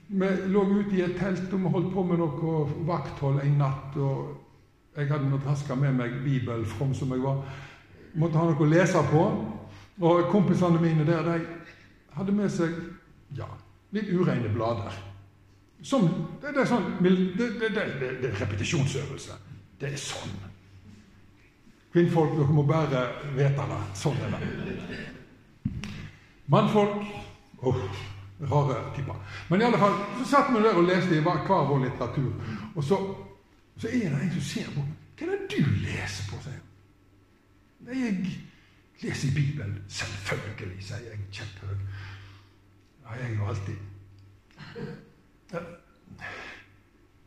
vi 0.09 0.27
lå 0.47 0.63
ute 0.65 0.97
i 0.97 1.03
et 1.03 1.17
telt 1.19 1.53
og 1.53 1.61
vi 1.61 1.73
holdt 1.75 1.93
på 1.95 2.03
med 2.03 2.21
noe 2.21 2.61
vakthold 2.87 3.41
en 3.43 3.59
natt. 3.59 3.97
og 3.97 4.37
Jeg 4.97 5.09
hadde 5.11 5.31
nå 5.31 5.39
traska 5.39 5.75
med 5.75 5.93
meg 5.93 6.23
bibel. 6.25 6.65
from 6.65 6.95
som 6.95 7.13
jeg 7.13 7.23
var. 7.23 7.43
Måtte 8.15 8.39
ha 8.39 8.45
noe 8.45 8.63
å 8.63 8.71
lese 8.71 9.03
på. 9.11 9.25
Og 10.01 10.31
kompisene 10.31 10.81
mine 10.81 11.07
der, 11.07 11.23
de 11.23 11.41
hadde 12.13 12.33
med 12.33 12.49
seg 12.49 12.71
ja, 13.37 13.47
litt 13.97 14.11
ureine 14.13 14.51
blader. 14.55 14.99
Som, 15.83 16.07
det, 16.43 16.53
det, 16.53 16.65
er 16.65 16.69
sånn, 16.69 16.91
det, 17.01 17.49
det, 17.63 17.71
er 17.73 18.37
repetisjonsøvelse. 18.43 19.39
Det 19.81 19.93
er 19.93 20.01
sånn. 20.01 20.35
Kvinnfolk, 21.91 22.37
dere 22.37 22.55
må 22.55 22.67
bare 22.69 23.07
vite 23.35 23.67
det. 23.73 23.81
Sånn 23.99 24.21
er 24.27 24.37
det. 24.37 25.01
Mannfolk 26.51 27.01
oh, 27.63 27.81
Rare 28.41 28.97
typer. 28.97 29.15
Men 29.49 29.61
i 29.61 29.65
alle 29.65 29.79
fall, 29.79 29.99
så 30.19 30.25
satt 30.31 30.53
vi 30.55 30.63
der 30.65 30.79
og 30.81 30.87
leste 30.89 31.17
i 31.17 31.25
hver 31.25 31.43
vår 31.69 31.83
litteratur. 31.85 32.31
Og 32.75 32.85
så, 32.85 32.97
så 33.77 33.89
er 33.89 34.07
det 34.09 34.21
en 34.23 34.33
som 34.37 34.47
ser 34.49 34.71
på 34.77 34.85
Hva 35.21 35.27
er 35.27 35.43
det 35.43 35.59
du 35.59 35.67
leser 35.83 36.31
på? 36.31 36.39
sier 36.45 36.57
jeg. 37.93 38.31
leser 39.03 39.29
i 39.29 39.35
Bibelen. 39.35 39.83
Selvfølgelig, 39.89 40.85
sier 40.85 41.05
jeg 41.11 41.21
kjempehøy. 41.37 41.77
Ja, 43.11 43.23
jeg 43.25 43.37
jo 43.37 43.47
alltid 43.51 43.77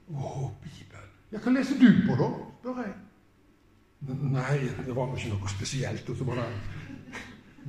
å, 0.07 0.51
Bibelen. 0.63 1.09
Ja, 1.31 1.39
hva 1.41 1.51
leser 1.51 1.79
du 1.79 1.87
på, 2.05 2.15
da? 2.19 2.29
spør 2.61 2.79
jeg. 2.83 2.93
Nei, 4.03 4.57
det 4.85 4.95
var 4.95 5.13
ikke 5.15 5.31
noe 5.31 5.51
spesielt. 5.51 6.09
Og 6.09 6.17
så 6.19 6.27
bare 6.27 6.47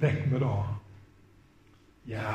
vekk 0.03 0.27
med 0.33 0.43
det. 0.43 0.55
Ja 2.11 2.33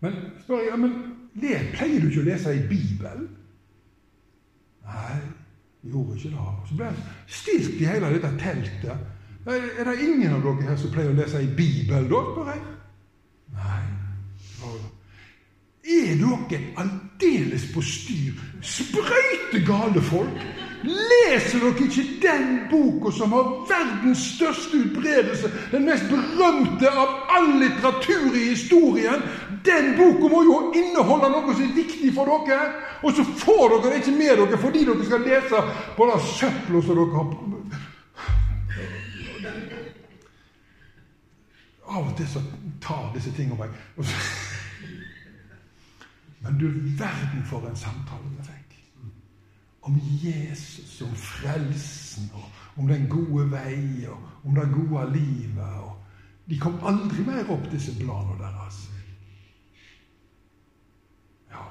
Men 0.00 0.16
spør 0.40 0.64
jeg, 0.64 0.78
men 0.80 0.94
le, 1.38 1.52
pleier 1.76 2.00
du 2.00 2.08
ikke 2.08 2.24
å 2.24 2.26
lese 2.30 2.54
i 2.56 2.64
Bibelen? 2.66 3.28
Nei, 4.88 5.20
gjorde 5.86 6.16
ikke 6.16 6.32
det. 6.34 6.48
Så 6.66 6.78
ble 6.78 6.88
jeg 6.88 7.04
stilt 7.40 7.78
i 7.78 7.88
hele 7.92 8.12
dette 8.16 8.32
teltet. 8.40 9.06
Er 9.46 9.86
det 9.86 9.96
ingen 10.04 10.34
av 10.34 10.42
dere 10.44 10.72
her 10.72 10.80
som 10.80 10.92
pleier 10.92 11.12
å 11.12 11.18
lese 11.20 11.44
i 11.44 11.52
Bibelen, 11.54 12.10
da? 12.10 12.24
spør 12.32 12.52
jeg. 12.54 12.64
Nei. 13.60 13.99
Er 15.90 16.16
dere 16.20 16.60
aldeles 16.76 17.64
på 17.74 17.82
styr? 17.82 18.36
Sprøyte 18.62 19.64
gale 19.66 20.02
folk! 20.02 20.42
Leser 20.84 21.60
dere 21.60 21.86
ikke 21.86 22.04
den 22.22 22.44
boka 22.70 23.10
som 23.12 23.32
har 23.36 23.48
verdens 23.68 24.22
største 24.36 24.78
utbredelse? 24.84 25.50
Den 25.72 25.84
mest 25.88 26.04
berømte 26.08 26.88
av 26.88 27.16
all 27.36 27.50
litteratur 27.62 28.36
i 28.36 28.50
historien? 28.50 29.24
Den 29.64 29.94
boka 29.96 30.28
må 30.32 30.42
jo 30.44 30.58
inneholde 30.76 31.32
noe 31.32 31.54
som 31.54 31.64
er 31.64 31.74
viktig 31.76 32.12
for 32.16 32.28
dere! 32.48 32.70
Og 33.02 33.16
så 33.16 33.24
får 33.24 33.66
dere 33.74 33.94
det 33.94 34.02
ikke 34.02 34.16
med 34.18 34.44
dere 34.44 34.60
fordi 34.60 34.84
dere 34.88 35.08
skal 35.08 35.24
lese 35.24 35.64
på 35.96 36.10
det 36.12 36.20
søpla 36.36 36.84
som 36.84 37.00
dere 37.00 37.16
har 37.16 37.28
Av 41.90 42.04
og 42.06 42.12
til 42.14 42.28
så 42.30 42.40
tar 42.84 43.08
disse 43.16 43.32
tingene 43.34 43.56
meg. 43.58 43.72
Men 46.40 46.58
du 46.58 46.68
verden 46.98 47.44
for 47.44 47.68
en 47.68 47.76
samtale 47.76 48.30
vi 48.36 48.44
fikk. 48.44 48.76
Om 49.82 50.00
Jesus, 50.22 51.00
om 51.02 51.14
frelsen, 51.16 52.30
og 52.34 52.80
om 52.80 52.88
den 52.88 53.08
gode 53.08 53.50
vei, 53.50 54.06
og 54.08 54.48
om 54.48 54.54
det 54.54 54.68
gode 54.72 55.12
livet. 55.12 55.80
Og 55.80 55.96
de 56.50 56.58
kom 56.58 56.80
aldri 56.84 57.24
mer 57.26 57.48
opp, 57.52 57.66
disse 57.72 57.92
planene 57.98 58.38
deres. 58.40 58.80
Ja, 61.50 61.64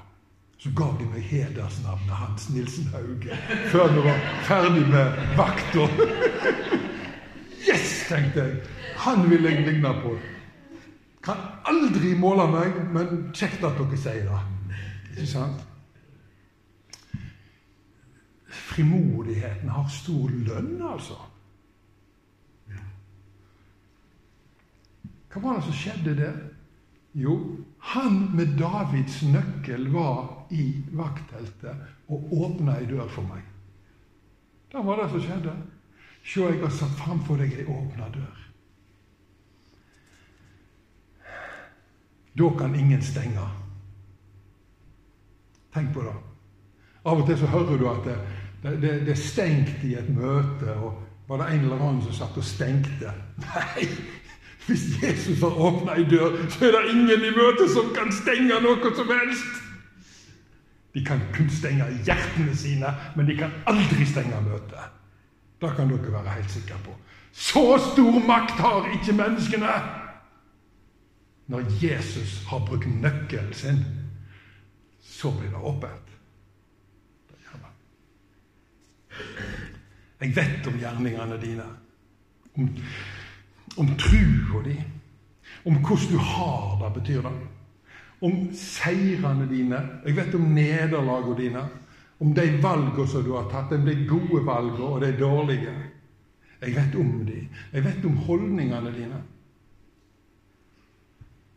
Så 0.58 0.70
gav 0.76 0.98
de 1.00 1.06
meg 1.10 1.22
hedersnavnet 1.22 2.16
hans, 2.22 2.50
Nilsen 2.50 2.90
Hauge, 2.94 3.38
før 3.72 3.94
vi 3.94 4.06
var 4.06 4.22
ferdig 4.44 4.86
med 4.90 5.22
vakta. 5.38 5.88
Yes, 7.70 8.06
tenkte 8.10 8.44
jeg. 8.44 8.62
Han 8.98 9.30
vil 9.30 9.44
jeg 9.44 9.66
ligne 9.66 9.94
på. 10.04 10.16
Kan 11.24 11.42
aldri 11.66 12.14
måle 12.18 12.48
meg, 12.52 12.80
men 12.94 13.30
kjekt 13.34 13.64
at 13.64 13.78
dere 13.78 14.00
sier 14.00 14.26
det. 14.30 14.59
Ikke 15.10 15.28
sant? 15.28 15.66
Frimodigheten 18.50 19.70
har 19.70 19.90
stor 19.92 20.30
lønn, 20.30 20.78
altså. 20.82 21.18
Hva 25.30 25.42
var 25.44 25.60
det 25.60 25.68
som 25.68 25.78
skjedde 25.78 26.16
der? 26.18 26.38
Jo, 27.14 27.36
han 27.94 28.30
med 28.38 28.56
Davids 28.58 29.22
nøkkel 29.26 29.90
var 29.94 30.48
i 30.54 30.72
vaktteltet 30.94 32.10
og 32.10 32.34
åpna 32.34 32.78
ei 32.80 32.88
dør 32.90 33.10
for 33.10 33.26
meg. 33.30 33.46
Det 34.70 34.82
var 34.86 35.02
det 35.02 35.10
som 35.14 35.24
skjedde. 35.26 35.56
Se, 36.24 36.42
jeg 36.42 36.62
har 36.62 36.74
satt 36.74 36.98
framfor 37.00 37.42
deg 37.42 37.56
ei 37.58 37.66
åpna 37.66 38.10
dør. 38.14 38.44
Da 42.40 42.50
kan 42.60 42.76
ingen 42.78 43.02
stenge. 43.02 43.46
Tenk 45.74 45.94
på 45.94 46.04
det. 46.06 46.16
Av 47.06 47.22
og 47.22 47.28
til 47.28 47.38
så 47.40 47.50
hører 47.50 47.78
du 47.78 47.86
at 47.90 48.06
det, 48.06 48.18
det, 48.64 48.94
det, 49.06 49.14
er 49.14 49.22
stengt 49.22 49.84
i 49.88 49.96
et 49.96 50.10
møte, 50.12 50.74
og 50.76 50.98
var 51.30 51.44
det 51.44 51.54
en 51.54 51.68
eller 51.68 51.82
annen 51.82 52.02
som 52.04 52.16
satt 52.18 52.38
og 52.38 52.46
stengte? 52.46 53.14
Nei! 53.46 53.88
Hvis 54.68 54.84
Jesus 55.02 55.40
har 55.42 55.56
åpna 55.58 55.96
ei 55.98 56.04
dør, 56.06 56.36
så 56.54 56.68
er 56.68 56.76
det 56.76 56.92
ingen 56.92 57.24
i 57.26 57.32
møtet 57.34 57.72
som 57.74 57.90
kan 57.96 58.12
stenge 58.14 58.60
noe 58.62 58.92
som 58.96 59.10
helst! 59.10 59.64
De 60.94 61.02
kan 61.06 61.22
kun 61.34 61.50
stenge 61.54 61.86
hjertene 62.06 62.56
sine, 62.58 62.92
men 63.16 63.30
de 63.30 63.38
kan 63.38 63.54
aldri 63.70 64.06
stenge 64.10 64.42
møtet. 64.46 64.98
Det 65.62 65.72
kan 65.78 65.90
dere 65.90 66.14
være 66.14 66.36
helt 66.36 66.52
sikre 66.52 66.78
på. 66.86 66.94
Så 67.32 67.64
stor 67.92 68.20
makt 68.28 68.62
har 68.62 68.90
ikke 68.94 69.16
menneskene! 69.18 69.74
Når 71.50 71.66
Jesus 71.82 72.44
har 72.50 72.62
brukt 72.66 72.90
nøkkelen 73.02 73.54
sin, 73.54 73.82
så 75.22 75.32
blir 75.32 75.50
det 75.50 75.58
åpent. 75.58 76.06
Jeg 80.20 80.36
vet 80.36 80.68
om 80.68 80.78
gjerningene 80.80 81.38
dine, 81.42 81.66
om, 82.54 82.70
om 83.76 83.90
trua 84.00 84.62
di, 84.64 84.76
om 85.64 85.80
hvordan 85.84 86.12
du 86.12 86.18
har 86.24 86.78
det, 86.80 86.92
betyr 87.00 87.28
det. 87.28 87.34
Om 88.20 88.38
seirene 88.56 89.48
dine. 89.48 89.80
Jeg 90.06 90.16
vet 90.16 90.36
om 90.36 90.48
nederlagene 90.56 91.36
dine. 91.40 91.66
Om 92.20 92.34
de 92.36 92.48
valgene 92.64 93.08
som 93.08 93.24
du 93.24 93.34
har 93.36 93.52
tatt, 93.52 93.76
om 93.76 93.86
de 93.88 93.96
gode 94.08 94.44
valgene 94.48 94.88
og 94.88 95.04
de 95.04 95.12
dårlige. 95.20 95.76
Jeg 96.62 96.76
vet 96.76 96.96
om 97.00 97.14
de. 97.28 97.44
Jeg 97.74 97.86
vet 97.86 98.08
om 98.08 98.18
holdningene 98.28 98.96
dine. 98.96 99.22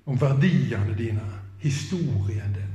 Om 0.07 0.21
verdiene 0.21 0.99
dine, 0.99 1.27
historien 1.63 2.55
din 2.59 2.72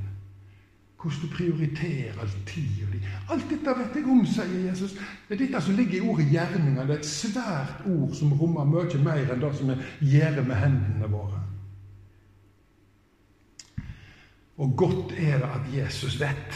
hvordan 1.01 1.21
du 1.21 1.27
prioriterer 1.35 2.29
tida 2.45 2.85
di. 2.91 3.01
Alt 3.29 3.49
dette 3.49 3.73
vet 3.77 3.95
jeg 3.95 4.07
om, 4.09 4.23
sier 4.25 4.69
Jesus. 4.69 4.95
Det 5.27 5.35
er 5.35 5.43
dette 5.45 5.61
som 5.61 5.75
ligger 5.75 5.97
i 5.97 6.09
ordet 6.09 6.25
'gjerninger'. 6.25 6.87
Det 6.87 6.95
er 6.95 6.99
et 6.99 7.05
svært 7.05 7.83
ord 7.85 8.13
som 8.13 8.33
rommer 8.33 8.65
mye 8.65 9.03
mer 9.03 9.33
enn 9.33 9.41
det 9.41 9.55
som 9.55 9.69
vi 9.69 10.09
gjør 10.09 10.43
med 10.43 10.55
hendene 10.55 11.11
våre. 11.11 11.43
Og 14.57 14.77
godt 14.77 15.13
er 15.17 15.37
det 15.37 15.49
at 15.53 15.73
Jesus 15.77 16.19
vet. 16.19 16.53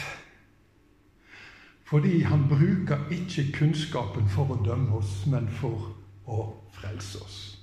Fordi 1.84 2.22
han 2.22 2.48
bruker 2.50 2.98
ikke 3.12 3.52
kunnskapen 3.54 4.30
for 4.30 4.54
å 4.54 4.64
dømme 4.66 4.96
oss, 4.96 5.26
men 5.28 5.50
for 5.50 5.92
å 6.26 6.54
frelse 6.72 7.20
oss. 7.22 7.58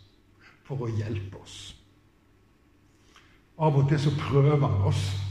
For 0.62 0.84
å 0.84 0.88
hjelpe 0.88 1.40
oss. 1.42 1.74
Av 3.58 3.74
og 3.74 3.88
til 3.88 3.98
så 3.98 4.10
prøver 4.14 4.68
han 4.68 4.84
oss. 4.86 5.27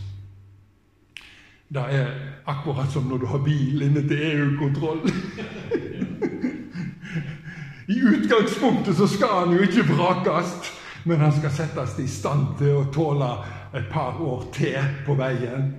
Det 1.67 1.84
er 1.91 2.12
akkurat 2.47 2.91
som 2.91 3.03
når 3.03 3.17
du 3.17 3.25
har 3.25 3.43
bil 3.43 3.82
inne 3.82 4.01
til 4.08 4.21
EU-kontroll. 4.23 5.01
I 7.88 7.97
utgangspunktet 8.03 8.95
så 8.95 9.08
skal 9.08 9.27
han 9.27 9.56
jo 9.56 9.63
ikke 9.63 9.84
vrakes, 9.89 10.53
men 11.06 11.19
han 11.23 11.32
skal 11.36 11.51
settes 11.51 11.99
i 12.03 12.08
stand 12.08 12.58
til 12.60 12.71
å 12.75 12.88
tåle 12.91 13.30
et 13.75 13.88
par 13.91 14.19
år 14.23 14.47
til 14.56 14.80
på 15.06 15.15
veien. 15.19 15.73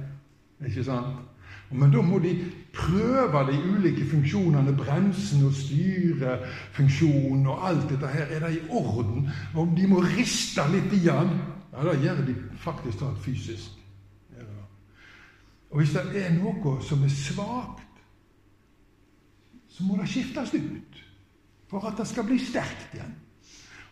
Ikke 0.65 0.85
sant? 0.85 1.25
Men 1.71 1.93
da 1.93 2.01
må 2.03 2.19
de 2.25 2.33
prøve 2.73 3.43
de 3.51 3.59
ulike 3.61 4.07
funksjonene, 4.09 4.73
bremsen 4.77 5.45
og 5.45 5.53
styrefunksjonen 5.57 7.47
og 7.47 7.67
alt 7.69 7.91
dette 7.91 8.09
her. 8.13 8.27
Er 8.33 8.47
det 8.47 8.55
i 8.57 8.63
orden? 8.71 9.29
Om 9.55 9.77
de 9.77 9.89
må 9.91 10.01
riste 10.05 10.65
litt 10.73 10.93
i 10.97 11.05
den. 11.05 11.35
Ja, 11.73 11.85
det 11.85 12.01
gjør 12.03 12.25
de 12.25 12.35
faktisk 12.65 12.99
sånn 13.03 13.21
fysisk. 13.21 13.77
Og 15.71 15.79
hvis 15.79 15.93
det 15.93 16.25
er 16.25 16.35
noe 16.39 16.79
som 16.85 17.05
er 17.05 17.13
svakt, 17.13 17.85
så 19.69 19.85
må 19.85 19.97
det 20.01 20.09
skiftes 20.11 20.55
ut 20.55 21.03
for 21.69 21.85
at 21.87 21.99
det 21.99 22.07
skal 22.09 22.25
bli 22.27 22.39
sterkt 22.41 22.95
igjen. 22.97 23.13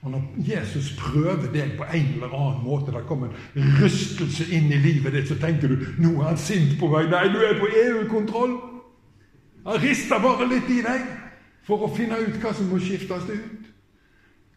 Og 0.03 0.11
når 0.11 0.23
Jesus 0.39 0.93
prøver 0.99 1.51
deg 1.53 1.77
på 1.79 1.85
en 1.85 2.09
eller 2.15 2.33
annen 2.33 2.65
måte, 2.65 2.93
det 2.93 3.05
kommer 3.09 3.29
en 3.29 3.77
rystelse 3.83 4.47
inn 4.55 4.71
i 4.73 4.81
livet 4.81 5.13
ditt, 5.13 5.29
så 5.29 5.37
tenker 5.41 5.73
du 5.73 5.85
nå 5.99 6.13
er 6.21 6.31
han 6.31 6.41
sint 6.41 6.77
på 6.81 6.89
meg. 6.93 7.11
Nei, 7.11 7.29
du 7.33 7.41
er 7.43 7.59
på 7.61 7.69
EU-kontroll! 7.83 8.57
Han 9.67 9.81
rister 9.83 10.23
bare 10.23 10.47
litt 10.49 10.69
i 10.71 10.83
deg 10.85 11.09
for 11.67 11.83
å 11.83 11.91
finne 11.91 12.21
ut 12.23 12.37
hva 12.43 12.53
som 12.55 12.69
må 12.71 12.79
skiftes 12.81 13.27
ut. 13.33 13.73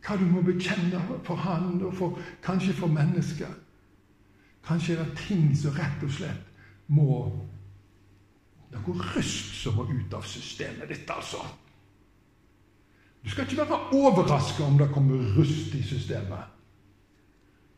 Hva 0.06 0.20
du 0.20 0.28
må 0.30 0.44
bekjenne 0.46 1.02
for 1.28 1.40
han 1.42 1.82
og 1.82 1.96
for, 1.98 2.20
kanskje 2.46 2.76
for 2.78 2.92
mennesker. 2.94 3.50
Kanskje 4.68 4.96
er 4.96 5.04
det 5.04 5.26
ting 5.26 5.50
som 5.58 5.74
rett 5.76 6.06
og 6.06 6.14
slett 6.14 6.49
må 6.90 7.24
går 8.90 9.04
rust 9.16 9.64
som 9.64 9.76
må 9.76 9.86
ut 9.90 10.14
av 10.14 10.22
systemet 10.22 10.90
ditt, 10.90 11.10
altså. 11.10 11.42
Du 13.22 13.30
skal 13.30 13.46
ikke 13.46 13.66
være 13.66 13.80
overraska 14.00 14.64
om 14.64 14.78
det 14.80 14.92
kommer 14.94 15.34
rust 15.36 15.76
i 15.76 15.84
systemet. 15.84 16.56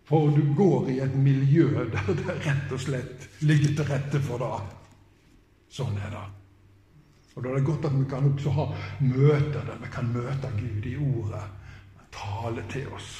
For 0.06 0.30
du 0.36 0.54
går 0.58 0.89
i 0.91 1.00
et 1.00 1.15
miljø 1.15 1.86
der 1.93 2.13
det 2.13 2.38
rett 2.45 2.71
og 2.74 2.82
slett 2.84 3.28
ligger 3.41 3.76
til 3.78 3.89
rette 3.89 4.21
for 4.21 4.43
det. 4.43 4.78
Sånn 5.71 5.97
er 5.97 6.13
det. 6.13 6.24
Og 7.36 7.43
Da 7.43 7.50
er 7.50 7.56
det 7.56 7.65
godt 7.65 7.86
at 7.88 7.95
vi 7.95 8.06
kan 8.12 8.28
også 8.28 8.54
ha 8.58 8.65
møter 9.00 9.65
der 9.65 9.78
vi 9.82 9.91
kan 9.91 10.10
møte 10.13 10.52
Gud 10.58 10.86
i 10.86 10.97
ordet. 11.00 11.43
Tale 12.12 12.63
til 12.69 12.89
oss. 12.91 13.12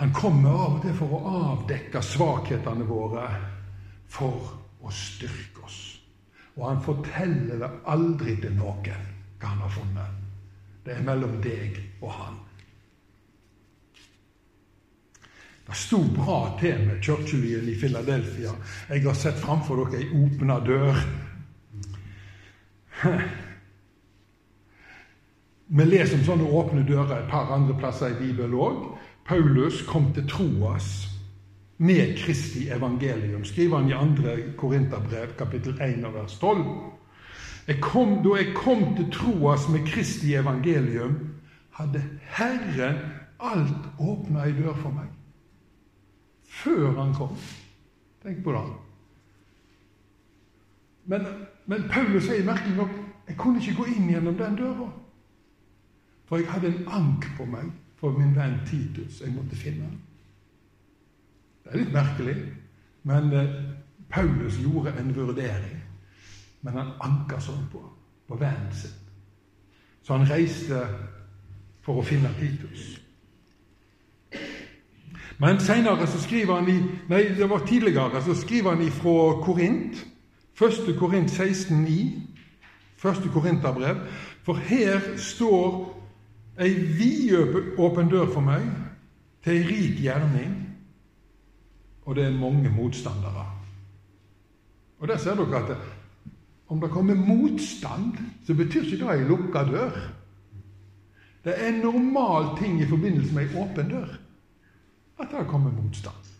Han 0.00 0.12
kommer 0.16 0.50
av 0.50 0.78
og 0.78 0.82
til 0.82 0.94
for 0.96 1.14
å 1.14 1.34
avdekke 1.52 2.00
svakhetene 2.02 2.86
våre 2.88 3.26
for 4.12 4.52
å 4.82 4.92
styrke 4.92 5.64
oss. 5.64 5.80
Og 6.58 6.68
han 6.68 6.82
forteller 6.84 7.60
det 7.62 7.70
aldri 7.88 8.36
til 8.42 8.54
noen 8.58 8.84
hva 8.84 9.48
han 9.48 9.62
har 9.64 9.72
funnet. 9.72 10.18
Det 10.84 10.96
er 10.96 11.06
mellom 11.06 11.38
deg 11.42 11.78
og 12.02 12.10
han. 12.12 12.40
Det 15.62 15.76
sto 15.78 16.00
bra 16.12 16.58
til 16.60 16.82
med 16.88 17.02
Churchillien 17.04 17.68
i 17.70 17.78
Philadelphia. 17.78 18.50
Jeg 18.90 19.04
har 19.06 19.14
sett 19.16 19.38
framfor 19.40 19.84
dere 19.84 20.02
ei 20.02 20.10
åpna 20.24 20.58
dør. 20.66 20.98
Vi 25.72 25.84
leser 25.86 26.18
om 26.18 26.26
sånne 26.26 26.50
åpne 26.50 26.82
dører 26.84 27.22
et 27.22 27.30
par 27.30 27.54
andre 27.54 27.78
plasser 27.78 28.12
i 28.12 28.18
Bibelen 28.18 28.58
òg. 28.58 28.76
Paulus 29.24 29.80
kom 29.88 30.10
til 30.12 30.26
Troas 30.28 31.11
med 31.82 32.18
Kristi 32.18 32.68
evangelium, 32.68 33.44
skriver 33.44 33.78
han 33.78 33.88
i 33.88 34.16
2. 34.22 34.56
Korinterbrev, 34.58 35.32
kapittel 35.38 35.80
1, 35.82 36.14
vers 36.14 36.38
12. 36.38 36.64
Jeg 37.66 37.80
kom, 37.80 38.22
da 38.22 38.36
jeg 38.38 38.54
kom 38.54 38.96
til 38.96 39.10
troas 39.10 39.68
med 39.68 39.86
Kristi 39.86 40.34
evangelium, 40.34 41.18
hadde 41.70 42.02
Herren 42.22 43.00
alt 43.40 43.88
åpna 43.98 44.46
ei 44.46 44.54
dør 44.54 44.76
for 44.78 44.94
meg. 44.94 45.10
Før 46.46 46.94
han 47.00 47.14
kom. 47.14 47.34
Tenk 48.22 48.44
på 48.44 48.52
det. 48.52 48.62
Men, 51.04 51.26
men 51.66 51.88
Paulus 51.90 52.28
sier 52.28 52.46
merkelig 52.46 52.76
nok 52.76 52.94
jeg 53.26 53.36
kunne 53.38 53.58
ikke 53.58 53.80
gå 53.80 53.88
inn 53.90 54.10
gjennom 54.10 54.38
den 54.38 54.56
døra. 54.58 54.86
For 56.30 56.38
jeg 56.38 56.50
hadde 56.50 56.70
en 56.70 56.88
ank 56.94 57.26
på 57.36 57.46
meg 57.46 57.70
for 57.98 58.14
min 58.14 58.36
venn 58.36 58.60
Titus. 58.66 59.20
Jeg 59.22 59.34
måtte 59.34 59.58
finne 59.58 59.88
han. 59.88 60.00
Det 61.62 61.72
er 61.72 61.78
litt 61.78 61.94
merkelig, 61.94 62.36
men 63.08 63.32
eh, 63.32 63.54
Paulus 64.10 64.58
gjorde 64.62 64.94
en 64.98 65.14
vurdering. 65.16 65.78
Men 66.62 66.78
han 66.78 66.92
anka 67.02 67.40
sånn 67.42 67.64
på, 67.72 67.82
på 68.28 68.38
vennen 68.38 68.74
sin. 68.76 68.98
Så 70.02 70.16
han 70.16 70.28
reiste 70.30 70.82
for 71.82 71.98
å 71.98 72.06
finne 72.06 72.30
Titus. 72.38 72.98
Men 75.42 75.58
senere 75.60 76.06
så 76.06 76.20
skriver 76.22 76.60
han 76.60 76.68
i, 76.70 76.76
nei, 77.10 77.22
det 77.34 77.48
var 77.50 77.64
tidligere, 77.66 78.22
så 78.22 78.34
skriver 78.34 78.76
han 78.76 78.90
fra 78.94 79.42
Korint. 79.42 80.04
1. 80.58 80.92
Korint 80.98 81.30
16, 81.30 81.82
9. 81.82 82.22
Første 82.96 83.28
Korinterbrev. 83.28 84.04
For 84.46 84.54
her 84.54 85.00
står 85.16 85.98
ei 86.62 86.74
vidåpen 86.98 88.10
dør 88.10 88.28
for 88.30 88.44
meg 88.44 88.68
til 89.42 89.56
ei 89.56 89.64
rik 89.66 90.02
gjerning, 90.04 90.54
og 92.04 92.16
det 92.16 92.24
er 92.24 92.38
mange 92.38 92.70
motstandere. 92.70 93.46
Og 94.98 95.08
Der 95.08 95.16
ser 95.16 95.34
dere 95.34 95.70
at 95.70 95.76
om 96.68 96.80
det 96.80 96.90
kommer 96.90 97.14
motstand, 97.14 98.16
så 98.46 98.54
betyr 98.54 98.82
ikke 98.82 99.04
det 99.04 99.14
ei 99.14 99.28
lukka 99.28 99.64
dør. 99.64 99.96
Det 101.44 101.54
er 101.56 101.68
en 101.68 101.80
normal 101.80 102.56
ting 102.58 102.80
i 102.80 102.86
forbindelse 102.86 103.34
med 103.34 103.42
ei 103.42 103.62
åpen 103.62 103.88
dør 103.90 104.18
at 105.20 105.28
det 105.30 105.46
kommer 105.48 105.70
motstand. 105.70 106.32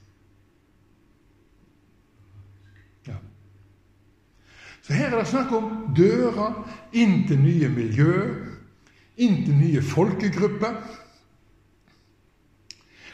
Så 4.82 4.92
her 4.92 5.12
er 5.12 5.18
det 5.18 5.28
snakk 5.30 5.52
om 5.54 5.94
dører 5.94 6.56
inn 6.98 7.22
til 7.28 7.38
nye 7.38 7.68
miljø, 7.70 8.14
inn 9.22 9.44
til 9.46 9.54
nye 9.54 9.82
folkegrupper. 9.82 10.80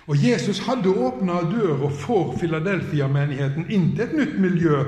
Og 0.08 0.16
Jesus 0.16 0.62
hadde 0.64 0.88
åpna 0.88 1.42
døra 1.50 1.90
for 1.92 2.32
Filadelfia-menigheten 2.40 3.68
inn 3.68 3.90
til 3.92 4.06
et 4.06 4.14
nytt 4.16 4.38
miljø, 4.40 4.84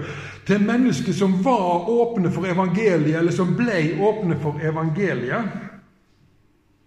til 0.48 0.62
mennesker 0.64 1.12
som 1.12 1.36
var 1.44 1.90
åpne 1.92 2.32
for 2.32 2.48
evangeliet, 2.48 3.18
eller 3.20 3.34
som 3.36 3.52
ble 3.58 3.98
åpne 4.00 4.38
for 4.40 4.62
evangeliet. 4.64 5.58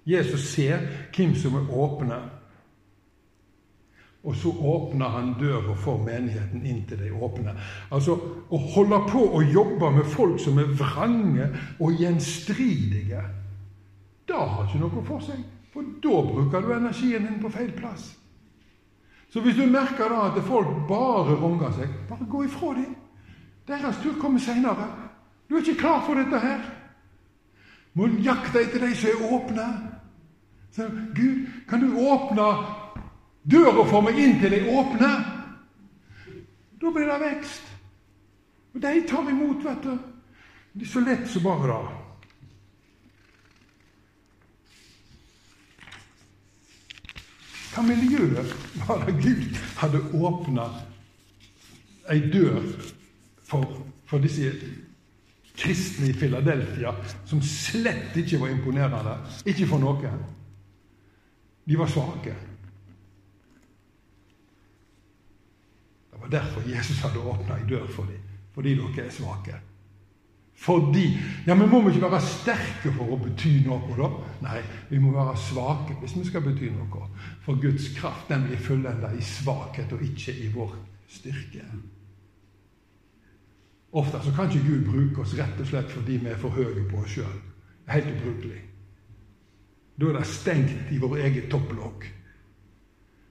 Jesus 0.06 0.50
ser 0.50 0.82
hvem 1.14 1.36
som 1.38 1.62
er 1.62 1.70
åpne 1.70 2.24
og 4.24 4.36
så 4.36 4.50
åpner 4.50 5.10
han 5.10 5.34
døra 5.40 5.76
for 5.76 6.00
menigheten 6.00 6.66
inntil 6.66 7.00
de 7.00 7.12
åpner. 7.12 7.58
Altså 7.92 8.16
å 8.50 8.60
holde 8.72 9.02
på 9.10 9.20
å 9.36 9.42
jobbe 9.44 9.90
med 9.98 10.08
folk 10.08 10.40
som 10.40 10.62
er 10.64 10.72
vrange 10.80 11.50
og 11.84 12.00
gjenstridige, 12.00 13.24
det 14.28 14.40
har 14.40 14.64
ikke 14.64 14.80
noe 14.80 15.04
for 15.04 15.26
seg. 15.26 15.42
For 15.74 15.84
da 16.00 16.22
bruker 16.24 16.64
du 16.64 16.72
energien 16.72 17.26
din 17.28 17.42
på 17.42 17.52
feil 17.52 17.74
plass. 17.76 18.14
Så 19.34 19.42
hvis 19.42 19.56
du 19.56 19.66
merker 19.66 20.12
da 20.14 20.28
at 20.30 20.44
folk 20.46 20.68
bare 20.88 21.34
runger 21.42 21.72
seg, 21.74 21.90
bare 22.10 22.28
gå 22.30 22.44
ifra 22.46 22.76
dem. 22.78 22.92
Deres 23.68 23.98
tur 24.04 24.14
kommer 24.22 24.40
seinere. 24.40 24.86
Du 25.50 25.56
er 25.56 25.64
ikke 25.64 25.80
klar 25.80 26.04
for 26.06 26.20
dette 26.20 26.40
her. 26.40 26.62
Må 27.98 28.12
jakte 28.22 28.62
etter 28.62 28.86
de 28.86 28.92
som 28.96 29.10
er 29.10 29.34
åpne. 29.34 29.66
Så, 30.74 30.86
Gud, 31.16 31.48
kan 31.70 31.82
du 31.82 31.98
åpne 31.98 32.50
Døra 33.44 33.84
for 33.90 34.06
meg 34.06 34.20
inn 34.24 34.38
til 34.40 34.54
de 34.54 34.62
åpne. 34.72 35.10
Da 36.80 36.92
blir 36.96 37.10
det 37.10 37.18
vekst. 37.26 37.74
Og 38.74 38.82
de 38.86 39.02
tar 39.10 39.30
imot, 39.30 39.66
vet 39.66 39.84
du. 39.84 39.98
Det 40.74 40.88
er 40.88 40.94
så 40.94 41.04
lett 41.04 41.28
som 41.28 41.44
bare 41.44 41.74
det. 41.74 42.03
Hva 47.74 47.82
miljøet 47.82 48.54
var 48.86 49.02
det 49.08 49.16
Gud 49.18 49.58
hadde 49.80 50.02
åpna 50.14 50.68
ei 52.14 52.20
dør 52.30 52.60
for, 53.48 53.66
for 54.06 54.22
disse 54.22 54.52
kristne 55.58 56.10
i 56.12 56.16
Philadelphia, 56.18 56.94
som 57.26 57.42
slett 57.42 58.18
ikke 58.18 58.40
var 58.42 58.54
imponerende? 58.54 59.18
Ikke 59.50 59.68
for 59.70 59.82
noen. 59.82 60.22
De 61.66 61.78
var 61.80 61.90
svake. 61.90 62.36
Det 66.12 66.22
var 66.22 66.34
derfor 66.38 66.70
Jesus 66.70 67.02
hadde 67.02 67.26
åpna 67.26 67.58
ei 67.58 67.70
dør 67.70 67.88
for 67.90 68.10
dem. 68.10 68.22
Fordi 68.54 68.76
dere 68.78 69.08
er 69.08 69.14
svake. 69.14 69.58
Fordi 70.56 71.18
Ja, 71.48 71.56
men 71.56 71.70
må 71.70 71.82
vi 71.82 71.96
ikke 71.96 72.08
være 72.12 72.22
sterke 72.22 72.92
for 72.96 73.12
å 73.12 73.18
bety 73.20 73.66
noe, 73.66 73.96
da? 73.98 74.10
Nei, 74.46 74.62
vi 74.90 75.00
må 75.02 75.12
være 75.12 75.36
svake 75.38 75.98
hvis 76.00 76.16
vi 76.16 76.24
skal 76.28 76.46
bety 76.46 76.70
noe. 76.72 77.08
For 77.44 77.60
Guds 77.60 77.90
kraft 77.98 78.30
den 78.32 78.46
blir 78.48 78.62
fullenda 78.62 79.12
i 79.12 79.22
svakhet 79.22 79.92
og 79.92 80.06
ikke 80.06 80.36
i 80.40 80.48
vår 80.54 80.78
styrke. 81.12 81.66
Ofte 83.94 84.24
så 84.24 84.32
kan 84.34 84.50
ikke 84.50 84.66
Gud 84.70 84.86
bruke 84.88 85.22
oss 85.22 85.36
rett 85.38 85.60
og 85.60 85.70
slett 85.70 85.92
fordi 85.92 86.18
vi 86.24 86.32
er 86.32 86.40
for 86.40 86.56
høye 86.56 86.88
på 86.90 87.04
oss 87.04 87.18
sjøl. 87.18 87.40
Helt 87.92 88.10
ubrukelig. 88.16 88.62
Da 90.00 90.10
er 90.10 90.20
det 90.22 90.28
stengt 90.32 90.94
i 90.94 91.02
vår 91.02 91.20
eget 91.28 91.52
topplokk 91.52 92.08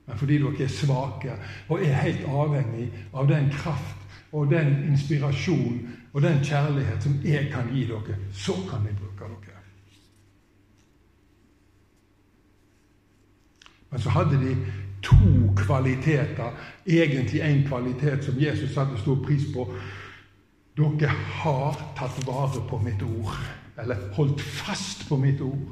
men 0.06 0.18
fordi 0.18 0.38
dere 0.42 0.64
er 0.64 0.72
svake 0.72 1.34
og 1.68 1.82
er 1.82 2.00
helt 2.02 2.24
avhengig 2.26 2.88
av 3.14 3.28
den 3.30 3.50
kraft 3.54 4.16
og 4.32 4.50
den 4.50 4.74
inspirasjon 4.90 5.78
og 6.12 6.22
den 6.22 6.44
kjærlighet 6.44 7.02
som 7.02 7.20
jeg 7.24 7.48
kan 7.52 7.72
gi 7.72 7.86
dere, 7.88 8.16
så 8.32 8.52
kan 8.70 8.86
jeg 8.86 8.96
bruke 8.96 9.24
dere. 9.24 9.60
Men 13.90 14.00
så 14.00 14.10
hadde 14.10 14.40
de 14.40 14.56
to 15.02 15.54
kvaliteter, 15.56 16.52
egentlig 16.86 17.42
én 17.42 17.66
kvalitet 17.68 18.24
som 18.24 18.40
Jesus 18.40 18.70
satte 18.74 19.00
stor 19.00 19.24
pris 19.24 19.44
på. 19.54 19.66
Dere 20.76 21.08
har 21.08 21.76
tatt 21.96 22.26
vare 22.26 22.62
på 22.68 22.78
mitt 22.78 23.02
ord, 23.02 23.36
eller 23.78 24.08
holdt 24.16 24.40
fast 24.40 25.08
på 25.08 25.16
mitt 25.16 25.40
ord, 25.40 25.68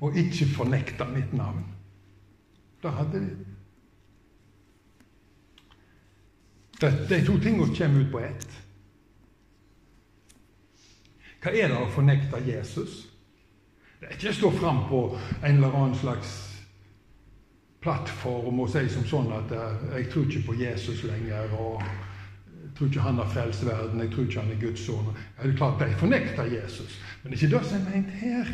og 0.00 0.16
ikke 0.16 0.46
fornekta 0.56 1.08
mitt 1.08 1.32
navn. 1.32 1.64
Da 2.82 2.88
hadde 2.88 3.20
de 3.20 3.28
De 6.80 7.24
to 7.24 7.38
tingene 7.40 7.74
kommer 7.76 8.00
ut 8.00 8.10
på 8.12 8.18
ett. 8.20 8.45
Hva 11.46 11.52
er 11.54 11.68
det 11.70 11.76
å 11.78 11.90
fornekte 11.94 12.40
Jesus? 12.42 13.04
Det 14.00 14.08
er 14.08 14.16
ikke 14.16 14.32
å 14.32 14.34
stå 14.34 14.48
fram 14.56 14.80
på 14.88 15.02
en 15.14 15.60
eller 15.60 15.76
annen 15.78 15.94
slags 15.94 16.32
plattform 17.84 18.64
og 18.64 18.72
si 18.72 18.82
som 18.90 19.06
sånn 19.06 19.30
at 19.30 19.54
eh, 19.54 19.84
'jeg 19.92 20.08
tror 20.10 20.26
ikke 20.26 20.42
på 20.48 20.56
Jesus 20.58 21.04
lenger', 21.06 21.54
og 21.54 21.84
'jeg 21.84 22.74
tror 22.74 22.88
ikke 22.88 23.06
han 23.06 23.22
har 23.22 23.30
frelst 23.30 23.62
verden', 23.62 24.00
'jeg 24.00 24.10
tror 24.10 24.24
ikke 24.24 24.40
han 24.40 24.50
er 24.50 24.60
Guds 24.66 24.80
sønn'. 24.88 25.14
Det 25.14 25.52
er 25.52 25.56
klart 25.56 25.78
de 25.78 25.94
fornekter 25.94 26.44
Jesus, 26.44 27.00
men 27.22 27.32
det 27.32 27.38
er 27.38 27.46
ikke 27.46 27.58
det 27.58 27.66
som 27.66 27.78
er 27.78 27.90
ment 27.94 28.10
her. 28.10 28.46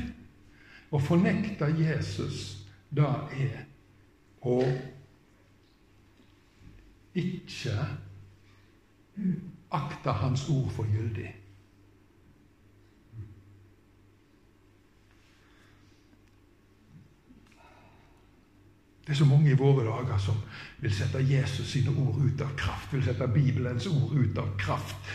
Å 0.93 0.99
fornekte 0.99 1.75
Jesus, 1.79 2.67
det 2.91 3.09
er 3.41 3.67
å 4.43 4.63
ikke 7.15 7.87
akte 9.71 10.13
Hans 10.13 10.49
ord 10.49 10.71
for 10.71 10.85
gyldig. 10.85 11.42
Det 19.03 19.13
er 19.13 19.19
så 19.19 19.27
mange 19.27 19.51
i 19.51 19.59
våre 19.59 19.85
dager 19.85 20.19
som 20.23 20.39
vil 20.81 20.93
sette 20.95 21.23
Jesus 21.27 21.73
sine 21.73 21.91
ord 21.91 22.21
ut 22.23 22.43
av 22.45 22.53
kraft, 22.59 22.93
vil 22.95 23.03
sette 23.05 23.27
Bibelens 23.35 23.87
ord 23.91 24.15
ut 24.15 24.39
av 24.39 24.53
kraft. 24.61 25.13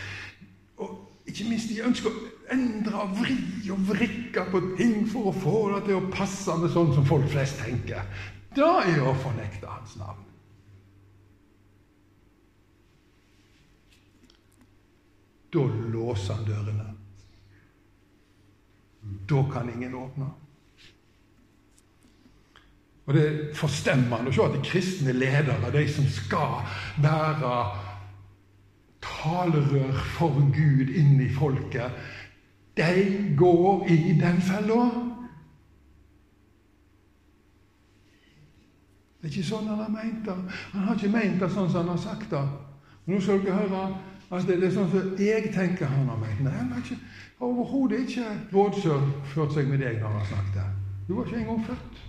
Og 0.76 1.24
ikke 1.28 1.48
minst 1.48 1.72
de 1.72 1.80
ønsker 1.84 2.12
å 2.12 2.26
endre 2.52 3.00
og 3.04 3.16
vri 3.22 3.38
og 3.72 3.84
vrikke 3.88 4.44
på 4.52 4.60
ting 4.76 5.02
for 5.08 5.30
å 5.30 5.36
få 5.36 5.58
det 5.74 5.86
til 5.88 6.00
å 6.00 6.08
passe 6.12 6.56
med 6.60 6.72
sånn 6.74 6.92
som 6.96 7.08
folk 7.08 7.28
flest 7.32 7.62
tenker. 7.64 8.04
Da 8.56 8.78
er 8.84 9.04
å 9.04 9.16
fornekte 9.22 9.68
Hans 9.68 9.96
navn. 10.00 10.24
Da 15.48 15.64
låser 15.92 16.34
han 16.34 16.44
dørene. 16.44 16.90
Da 19.28 19.44
kan 19.52 19.70
ingen 19.72 19.94
åpne. 19.94 20.28
Og 23.08 23.14
Det 23.14 23.22
er 23.24 23.36
forstemmende 23.56 24.28
å 24.28 24.32
se 24.36 24.44
at 24.44 24.52
de 24.52 24.64
kristne 24.68 25.14
ledere, 25.16 25.70
de 25.72 25.84
som 25.88 26.04
skal 26.12 26.58
være 27.00 27.52
talerør 29.00 29.94
for 30.18 30.42
Gud 30.52 30.90
inn 30.92 31.14
i 31.24 31.28
folket, 31.32 31.94
de 32.76 33.34
går 33.38 33.86
i 33.88 34.12
den 34.20 34.42
fella. 34.44 34.82
Det 39.18 39.26
er 39.26 39.32
ikke 39.32 39.46
sånn 39.48 39.70
han 39.72 39.80
har 39.82 39.94
meint 39.94 40.20
det. 40.28 40.36
Han 40.74 40.84
har 40.86 41.00
ikke 41.00 41.14
meint 41.14 41.40
det 41.40 41.48
sånn 41.54 41.70
som 41.72 41.80
han 41.80 41.94
har 41.94 42.02
sagt 42.02 42.28
det. 42.30 42.44
Nå 43.08 43.22
skal 43.24 43.40
dere 43.40 43.56
høre 43.62 43.86
at 44.28 44.44
det 44.44 44.58
er 44.60 44.74
sånn 44.76 44.92
som 44.92 45.16
jeg 45.16 45.48
tenker 45.56 45.88
han 45.88 46.12
har 46.12 46.20
meint 46.20 46.44
det. 46.44 46.52
han 46.52 46.68
har 46.76 46.84
ikke, 46.84 47.00
overhodet 47.40 48.04
ikke 48.04 48.28
rådført 48.52 49.56
seg 49.56 49.72
med 49.72 49.80
deg 49.80 49.96
når 49.96 50.12
han 50.12 50.20
har 50.20 50.30
snakket. 50.34 50.78
Du 51.08 51.14
var 51.16 51.24
ikke 51.24 51.40
engang 51.40 51.64
født. 51.72 52.04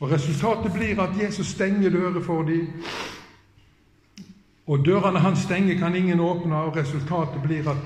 Og 0.00 0.10
Resultatet 0.10 0.72
blir 0.72 1.00
at 1.00 1.16
Jesus 1.22 1.46
stenger 1.46 1.90
dører 1.90 2.22
for 2.22 2.42
dem. 2.42 2.68
Og 4.66 4.86
dørene 4.86 5.18
han 5.22 5.36
stenger, 5.36 5.78
kan 5.78 5.94
ingen 5.94 6.20
åpne, 6.20 6.56
og 6.56 6.76
resultatet 6.76 7.42
blir 7.42 7.68
at, 7.70 7.76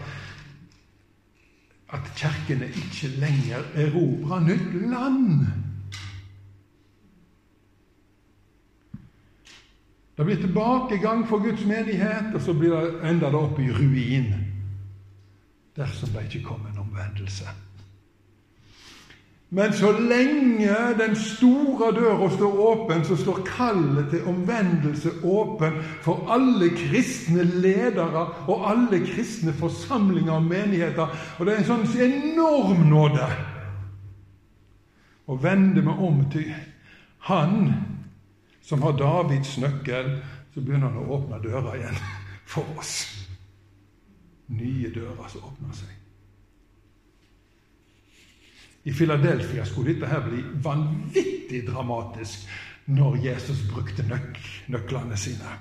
at 1.93 2.13
kirkene 2.17 2.67
ikke 2.67 3.11
lenger 3.21 3.67
erobrer 3.75 4.41
nytt 4.41 4.75
land. 4.91 5.47
Det 10.17 10.25
blir 10.25 10.37
tilbakegang 10.37 11.29
for 11.29 11.39
Guds 11.39 11.65
menighet, 11.65 12.35
og 12.35 12.41
så 12.41 12.53
blir 12.53 12.75
det, 12.75 13.11
enda 13.11 13.27
det 13.27 13.41
opp 13.41 13.61
i 13.61 13.71
ruin 13.73 14.33
dersom 15.77 16.11
det 16.13 16.27
ikke 16.27 16.43
kommer 16.45 16.69
en 16.69 16.83
omvendelse. 16.83 17.49
Men 19.53 19.73
så 19.75 19.91
lenge 19.99 20.75
den 20.99 21.17
store 21.17 21.91
døra 21.95 22.31
står 22.31 22.59
åpen, 22.61 23.05
så 23.05 23.17
står 23.19 23.41
kallet 23.47 24.11
til 24.11 24.29
omvendelse 24.31 25.11
åpen 25.27 25.81
for 26.05 26.31
alle 26.31 26.69
kristne 26.71 27.43
ledere 27.43 28.29
og 28.47 28.69
alle 28.71 29.01
kristne 29.07 29.53
forsamlinger 29.53 30.33
og 30.33 30.47
menigheter. 30.47 31.17
Og 31.39 31.47
det 31.47 31.55
er 31.55 31.65
en 31.65 31.71
sånn 31.73 31.89
enorm 32.07 32.87
nåde 32.93 33.27
å 35.31 35.39
vende 35.39 35.83
meg 35.83 35.99
om 36.03 36.23
til 36.31 36.53
Han 37.27 37.73
som 38.63 38.83
har 38.87 38.95
Davids 38.99 39.59
nøkkel. 39.59 40.15
Så 40.55 40.63
begynner 40.63 40.91
han 40.91 41.03
å 41.03 41.19
åpne 41.19 41.43
døra 41.43 41.75
igjen 41.79 41.99
for 42.47 42.67
oss. 42.79 43.03
Nye 44.51 44.91
dører 44.95 45.29
som 45.31 45.47
åpner 45.47 45.75
seg. 45.75 46.00
I 48.85 48.93
Filadelfia 48.93 49.65
skulle 49.65 49.95
dette 49.95 50.09
her 50.09 50.23
bli 50.25 50.43
vanvittig 50.65 51.67
dramatisk 51.69 52.49
når 52.91 53.19
Jesus 53.25 53.61
brukte 53.71 54.07
nøk 54.09 54.39
nøklene 54.73 55.19
sine. 55.21 55.59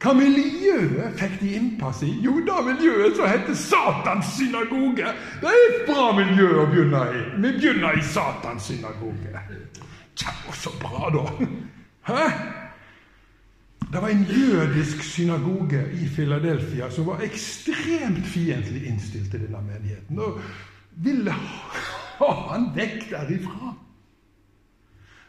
Hva 0.00 0.14
miljøet 0.16 1.16
fikk 1.20 1.34
de 1.42 1.50
innpass 1.58 2.00
i? 2.06 2.10
Jo, 2.24 2.38
det 2.44 2.60
miljøet 2.70 3.18
som 3.18 3.28
heter 3.28 3.56
Satans 3.58 4.30
synagoge. 4.38 5.10
Det 5.42 5.50
er 5.50 5.64
et 5.66 5.82
bra 5.88 6.06
miljø 6.16 6.46
å 6.62 6.68
begynne 6.70 7.02
i. 7.12 7.24
Vi 7.36 7.50
begynner 7.58 7.98
i 7.98 8.04
Satans 8.04 8.70
synagoge. 8.70 9.44
Tja, 10.16 10.32
så 10.56 10.72
bra, 10.80 11.10
da. 11.12 11.26
Hæ? 12.08 12.24
Det 13.90 14.00
var 14.00 14.08
en 14.08 14.24
jødisk 14.24 15.02
synagoge 15.02 15.82
i 16.00 16.08
Filadelfia 16.08 16.88
som 16.94 17.10
var 17.10 17.24
ekstremt 17.26 18.24
fiendtlig 18.24 18.86
innstilt 18.86 19.32
til 19.32 19.42
denne 19.42 19.60
menigheten. 19.66 20.18
Og 20.18 20.40
ville 20.96 21.34
ha 22.20 22.30
han 22.50 22.70
vekk 22.76 23.10
derifra. 23.10 23.74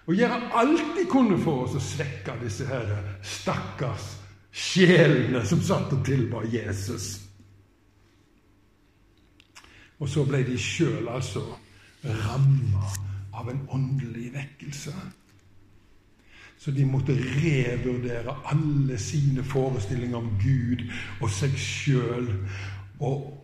Og 0.09 0.17
gjøre 0.17 0.39
alt 0.57 0.95
de 0.97 1.05
kunne 1.09 1.37
for 1.39 1.65
oss 1.65 1.77
å 1.77 1.83
svekke 1.83 2.35
disse 2.41 2.65
her 2.67 2.89
stakkars 3.23 4.07
sjelene 4.51 5.43
som 5.47 5.61
satt 5.63 5.93
og 5.95 6.03
tilba 6.05 6.43
Jesus. 6.51 7.13
Og 10.01 10.09
så 10.09 10.25
ble 10.25 10.41
de 10.47 10.57
sjøl 10.59 11.07
altså 11.13 11.45
ramma 12.03 12.89
av 13.37 13.49
en 13.51 13.61
åndelig 13.69 14.31
vekkelse. 14.33 14.93
Så 16.61 16.71
de 16.73 16.85
måtte 16.85 17.13
revurdere 17.17 18.33
alle 18.51 18.97
sine 19.01 19.43
forestillinger 19.45 20.17
om 20.17 20.33
Gud 20.41 20.83
og 21.21 21.29
seg 21.33 21.55
sjøl. 21.57 22.27
Og 23.01 23.40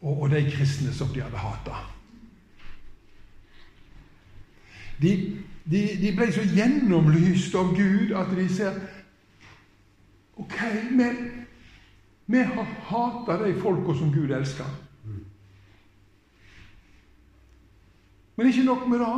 og, 0.00 0.22
og 0.22 0.30
de 0.30 0.50
kristne 0.50 0.94
som 0.94 1.08
de 1.14 1.22
hadde 1.22 1.36
hata. 1.36 1.80
De, 5.02 5.12
de, 5.70 5.80
de, 6.02 6.12
ble 6.16 6.28
så 6.32 6.44
gjennomlyst 6.56 7.54
av 7.58 7.74
Gud 7.76 8.14
at 8.16 8.32
de 8.36 8.46
ser 8.48 8.78
Ok, 10.36 10.56
vi, 10.92 11.04
vi 12.28 12.40
har 12.44 12.66
hata 12.90 13.38
de 13.40 13.54
folka 13.60 13.94
som 13.96 14.10
Gud 14.12 14.34
elsker. 14.36 14.68
Men 18.36 18.46
ikke 18.46 18.64
nok 18.64 18.88
med 18.88 18.98
det. 18.98 19.14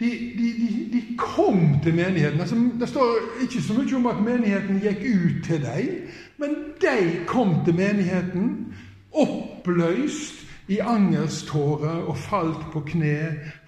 De, 0.00 0.10
de, 0.38 0.88
de, 0.92 1.16
kom 1.18 1.80
til 1.82 1.94
menigheten. 1.94 2.40
Altså, 2.40 2.54
det 2.80 2.88
står 2.88 3.16
ikke 3.42 3.62
så 3.62 3.74
mye 3.74 3.96
om 3.96 4.06
at 4.06 4.22
menigheten 4.22 4.80
gikk 4.82 5.02
ut 5.10 5.44
til 5.44 5.62
dem, 5.62 6.08
men 6.38 6.54
de 6.82 7.24
kom 7.26 7.54
til 7.64 7.74
menigheten 7.74 8.74
oppløst 9.14 10.42
i 10.68 10.78
angerstårer 10.78 12.08
og 12.08 12.18
falt 12.18 12.66
på 12.72 12.80
kne 12.88 13.18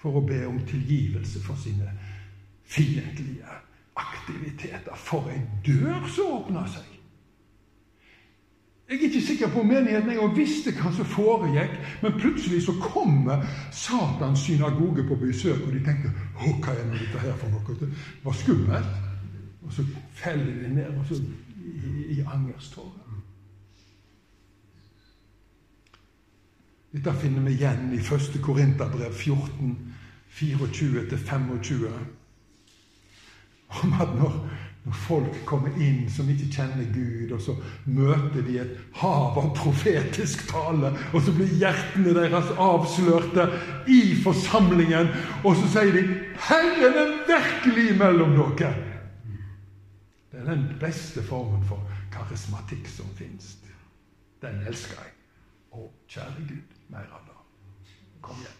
for 0.01 0.17
å 0.17 0.25
be 0.25 0.41
om 0.47 0.59
tilgivelse 0.65 1.41
for 1.45 1.59
sine 1.61 1.91
fiendtlige 2.67 3.57
aktiviteter. 3.97 4.95
For 4.95 5.29
ei 5.31 5.41
dør 5.65 6.07
som 6.13 6.39
åpna 6.41 6.65
seg! 6.69 6.93
Jeg 8.87 9.01
er 9.01 9.03
ikke 9.09 9.21
sikker 9.21 9.49
på 9.51 9.59
om 9.59 9.67
menigheten 9.67 10.13
engang 10.13 10.35
visste 10.35 10.71
hva 10.77 10.93
som 10.95 11.07
foregikk, 11.11 11.73
men 12.01 12.13
plutselig 12.21 12.61
så 12.63 12.75
kommer 12.79 13.43
Satans 13.75 14.45
synagoge 14.47 15.03
på 15.09 15.17
besøk, 15.19 15.59
og 15.65 15.73
de 15.75 15.81
tenker 15.83 16.13
hva 16.39 16.71
er 16.71 16.85
dette 16.93 17.19
her 17.19 17.35
for 17.35 17.51
noe?' 17.51 17.75
Det 17.81 17.89
var 18.23 18.37
skummelt. 18.39 18.95
Og 19.67 19.73
så 19.73 19.83
feller 20.15 20.61
de 20.63 20.75
ned 20.75 20.87
og 20.87 21.03
så 21.09 21.19
i, 21.19 22.15
i 22.15 22.21
angerstårer. 22.23 23.06
Dette 26.91 27.13
finner 27.13 27.41
vi 27.41 27.51
igjen 27.51 27.93
i 27.93 27.97
1. 27.97 28.41
Korinterbrev 28.41 29.13
14, 29.13 29.93
24-25. 30.31 31.87
Om 33.67 33.93
at 33.93 34.13
når, 34.15 34.35
når, 34.85 34.93
folk 34.93 35.39
kommer 35.45 35.75
inn 35.83 36.05
som 36.11 36.29
ikke 36.31 36.47
kjenner 36.53 36.87
Gud, 36.93 37.33
og 37.35 37.41
så 37.43 37.55
møter 37.91 38.45
de 38.45 38.55
et 38.61 38.77
hav 39.01 39.35
av 39.41 39.49
profetisk 39.57 40.45
tale, 40.47 40.93
og 41.11 41.25
så 41.25 41.33
blir 41.35 41.51
hjertene 41.59 42.13
deres 42.15 42.53
avslørte 42.55 43.49
i 43.91 44.15
forsamlingen, 44.23 45.11
og 45.43 45.59
så 45.59 45.73
sier 45.75 45.91
de 45.97 46.05
'Herren 46.47 47.01
er 47.03 47.11
virkelig 47.27 47.97
mellom 47.99 48.39
dere'. 48.39 48.71
Det 50.31 50.39
er 50.39 50.55
den 50.55 50.65
beste 50.79 51.23
formen 51.23 51.67
for 51.67 51.83
karismatikk 52.13 52.87
som 52.87 53.11
fins. 53.15 53.57
Den 54.41 54.63
elsker 54.67 55.03
jeg. 55.03 55.13
Å, 55.71 55.91
kjære 56.07 56.47
Gud 56.47 56.76
mer 56.93 57.07
av 57.11 57.25
det. 57.25 57.35
Kom 58.21 58.39
igjen. 58.41 58.57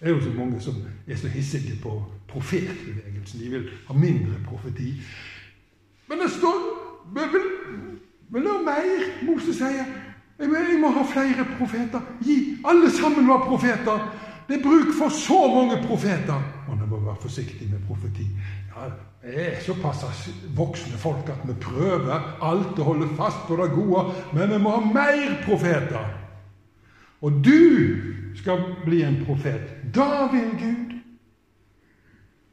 Det 0.00 0.08
er 0.08 0.14
jo 0.14 0.20
så 0.24 0.34
mange 0.36 0.60
som 0.64 0.76
er 1.06 1.16
så 1.16 1.28
hissige 1.28 1.76
på 1.82 1.96
profetbevegelsen. 2.28 3.40
De 3.40 3.50
vil 3.50 3.66
ha 3.88 3.94
mindre 3.94 4.38
profeti. 4.46 4.94
Men 6.08 6.18
det 6.24 6.30
står 6.38 6.62
vil, 7.14 7.50
vil 8.28 8.48
ha 8.48 8.62
mer. 8.64 9.10
Moses 9.26 9.56
sier 9.60 9.76
jeg 9.76 9.86
jeg 10.40 10.78
må 10.80 10.88
ha 10.94 11.02
flere 11.04 11.44
profeter. 11.58 12.00
Gi 12.24 12.36
alle 12.64 12.88
sammen 12.90 13.28
var 13.28 13.44
profeter. 13.44 14.06
Det 14.48 14.56
er 14.56 14.62
bruk 14.64 14.94
for 14.98 15.12
så 15.12 15.40
mange 15.54 15.76
profeter. 15.86 16.40
Og 16.68 16.80
vi 16.80 16.86
må 16.88 17.00
være 17.04 17.20
forsiktig 17.20 17.68
med 17.70 17.84
profeti. 17.86 18.24
Ja, 18.70 18.88
vi 19.22 19.34
er 19.36 19.60
såpass 19.60 20.30
voksne 20.56 20.96
folk 20.98 21.28
at 21.28 21.44
vi 21.44 21.58
prøver 21.60 22.40
alt 22.42 22.80
å 22.80 22.88
holde 22.88 23.10
fast 23.18 23.44
på 23.48 23.58
det 23.60 23.68
gode, 23.74 24.06
men 24.32 24.54
vi 24.54 24.62
må 24.64 24.72
ha 24.78 24.80
mer 24.80 25.36
profeter. 25.44 26.08
Og 27.20 27.44
du 27.44 27.96
skal 28.36 28.62
bli 28.84 29.02
en 29.04 29.24
profet. 29.26 29.94
Da 29.94 30.26
vil 30.32 30.50
Gud. 30.60 30.94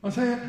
Han 0.04 0.12
sier 0.12 0.40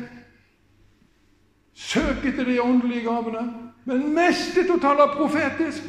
Søk 1.79 2.25
etter 2.27 2.43
de 2.43 2.57
åndelige 2.59 3.05
gavene, 3.05 3.45
men 3.87 4.09
mest 4.11 4.57
etter 4.59 4.75
å 4.75 4.81
tale 4.83 5.05
profetisk. 5.13 5.85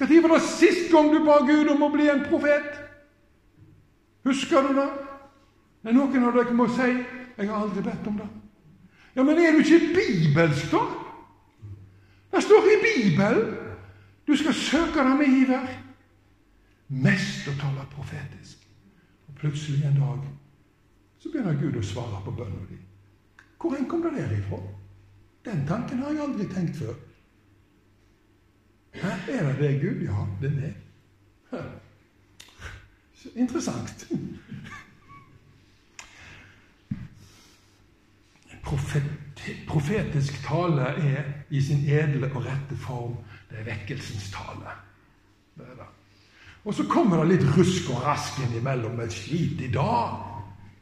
Når 0.00 0.22
var 0.24 0.32
det 0.32 0.46
sist 0.48 0.88
gang 0.92 1.10
du 1.12 1.18
ba 1.24 1.42
Gud 1.44 1.68
om 1.72 1.84
å 1.84 1.90
bli 1.92 2.08
en 2.08 2.24
profet? 2.24 2.70
Husker 4.24 4.64
du 4.64 4.80
det? 4.80 4.88
Det 5.82 5.92
er 5.92 5.96
noen 5.96 6.24
av 6.24 6.34
dere 6.34 6.56
må 6.56 6.66
si 6.68 6.88
'Jeg 7.36 7.48
har 7.48 7.62
aldri 7.62 7.82
bedt 7.82 8.06
om 8.06 8.16
det'. 8.16 8.32
Ja, 9.16 9.22
Men 9.22 9.38
er 9.38 9.52
du 9.52 9.58
ikke 9.58 9.94
bibelsk, 9.94 10.72
da? 10.72 10.80
Det 12.32 12.42
står 12.42 12.64
i 12.64 12.82
Bibelen. 12.84 13.54
Du 14.26 14.36
skal 14.36 14.54
søke 14.54 14.98
det 14.98 15.18
med 15.18 15.26
iver 15.26 15.68
mest 16.88 17.35
å 17.52 17.58
tale 17.60 17.86
profetisk. 17.92 18.66
Og 19.28 19.34
plutselig 19.40 19.84
en 19.86 20.00
dag 20.00 20.26
så 21.18 21.30
begynner 21.32 21.58
Gud 21.60 21.78
å 21.78 21.84
svare 21.84 22.22
på 22.24 22.34
bønnen 22.36 22.66
din. 22.70 22.82
Hvor 23.58 23.76
kom 23.88 24.02
det 24.02 24.12
der 24.14 24.36
ifra? 24.36 24.60
Den 25.44 25.66
tanken 25.66 25.98
har 25.98 26.12
jeg 26.12 26.22
aldri 26.22 26.46
tenkt 26.54 26.76
før. 26.76 26.94
Hæ, 28.94 29.10
er 29.32 29.52
det 29.52 29.58
det, 29.58 29.80
Gud? 29.80 30.02
Ja, 30.02 30.26
det 30.40 30.50
er 30.50 30.56
meg. 30.60 30.74
Så 33.14 33.28
interessant. 33.34 34.06
Profet, 38.62 39.02
profetisk 39.68 40.42
tale 40.46 40.82
er 40.82 41.28
i 41.50 41.62
sin 41.62 41.84
edle 41.86 42.30
og 42.34 42.44
rette 42.46 42.76
form 42.76 43.16
det 43.50 43.60
er 43.60 43.68
vekkelsens 43.70 44.30
tale. 44.34 44.74
Det 45.54 45.68
er 45.70 45.78
det. 45.78 45.95
Og 46.66 46.74
så 46.74 46.84
kommer 46.90 47.22
det 47.22 47.36
litt 47.36 47.44
rusk 47.54 47.90
og 47.94 48.02
rask 48.02 48.40
innimellom. 48.42 48.96
Men 48.98 49.10
skit 49.10 49.60
i 49.62 49.70
dag, 49.70 50.16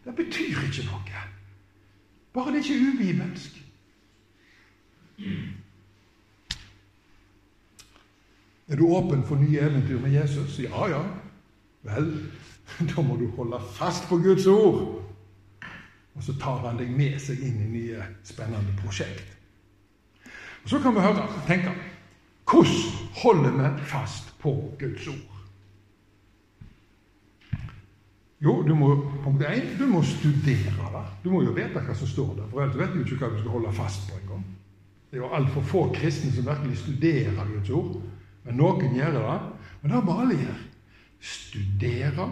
det 0.05 0.15
betyr 0.17 0.63
ikke 0.65 0.87
noe. 0.89 1.25
Bare 2.35 2.55
det 2.55 2.63
er 2.63 2.71
ikke 2.71 2.95
ubibelsk. 2.95 3.61
Er 8.69 8.81
du 8.81 8.87
åpen 8.97 9.27
for 9.29 9.37
nye 9.37 9.61
eventyr 9.61 10.01
med 10.01 10.17
Jesus? 10.17 10.57
Ja, 10.59 10.89
ja. 10.89 11.03
Vel, 11.85 12.09
da 12.91 13.05
må 13.05 13.19
du 13.21 13.29
holde 13.37 13.61
fast 13.77 14.09
på 14.09 14.17
Guds 14.25 14.47
ord. 14.47 14.81
Og 16.15 16.23
så 16.23 16.33
tar 16.41 16.65
han 16.65 16.81
deg 16.81 16.97
med 16.97 17.21
seg 17.21 17.45
inn 17.45 17.61
i 17.61 17.69
nye, 17.75 18.09
spennende 18.25 18.73
prosjekt. 18.81 19.37
Og 20.65 20.71
Så 20.71 20.81
kan 20.81 20.97
vi 20.97 21.05
høre, 21.05 21.29
tenke 21.47 21.77
hvordan 22.49 23.13
holder 23.21 23.53
vi 23.53 23.85
fast 23.85 24.33
på 24.41 24.57
Guds 24.81 25.07
ord? 25.13 25.34
Jo, 28.43 28.63
du 28.67 28.75
må 28.75 28.91
punkt 29.25 29.43
1, 29.47 29.77
du 29.79 29.87
må 29.87 30.03
studere 30.03 30.89
det. 30.93 31.05
Du 31.25 31.31
må 31.33 31.43
jo 31.45 31.55
vite 31.55 31.81
hva 31.81 31.95
som 31.97 32.09
står 32.09 32.35
der. 32.41 32.49
For 32.51 32.65
ellers 32.65 32.81
vet 32.81 32.95
du 32.95 33.05
ikke 33.05 33.23
hva 33.23 33.31
du 33.33 33.39
skal 33.41 33.55
holde 33.57 33.73
fast 33.77 34.09
på 34.11 34.19
engang. 34.19 34.43
Det 35.11 35.21
er 35.21 35.23
jo 35.23 35.35
altfor 35.37 35.63
få 35.63 35.83
kristne 35.95 36.33
som 36.35 36.49
virkelig 36.49 36.81
studerer 36.83 37.53
Guds 37.53 37.71
ord. 37.71 37.95
Men 38.45 38.59
noen 38.59 38.97
gjør 38.97 39.15
det. 39.15 39.37
Men 39.83 39.95
det 39.95 40.03
må 40.05 40.17
alle 40.21 40.41
gjøre. 40.41 40.59
Studere. 41.21 42.27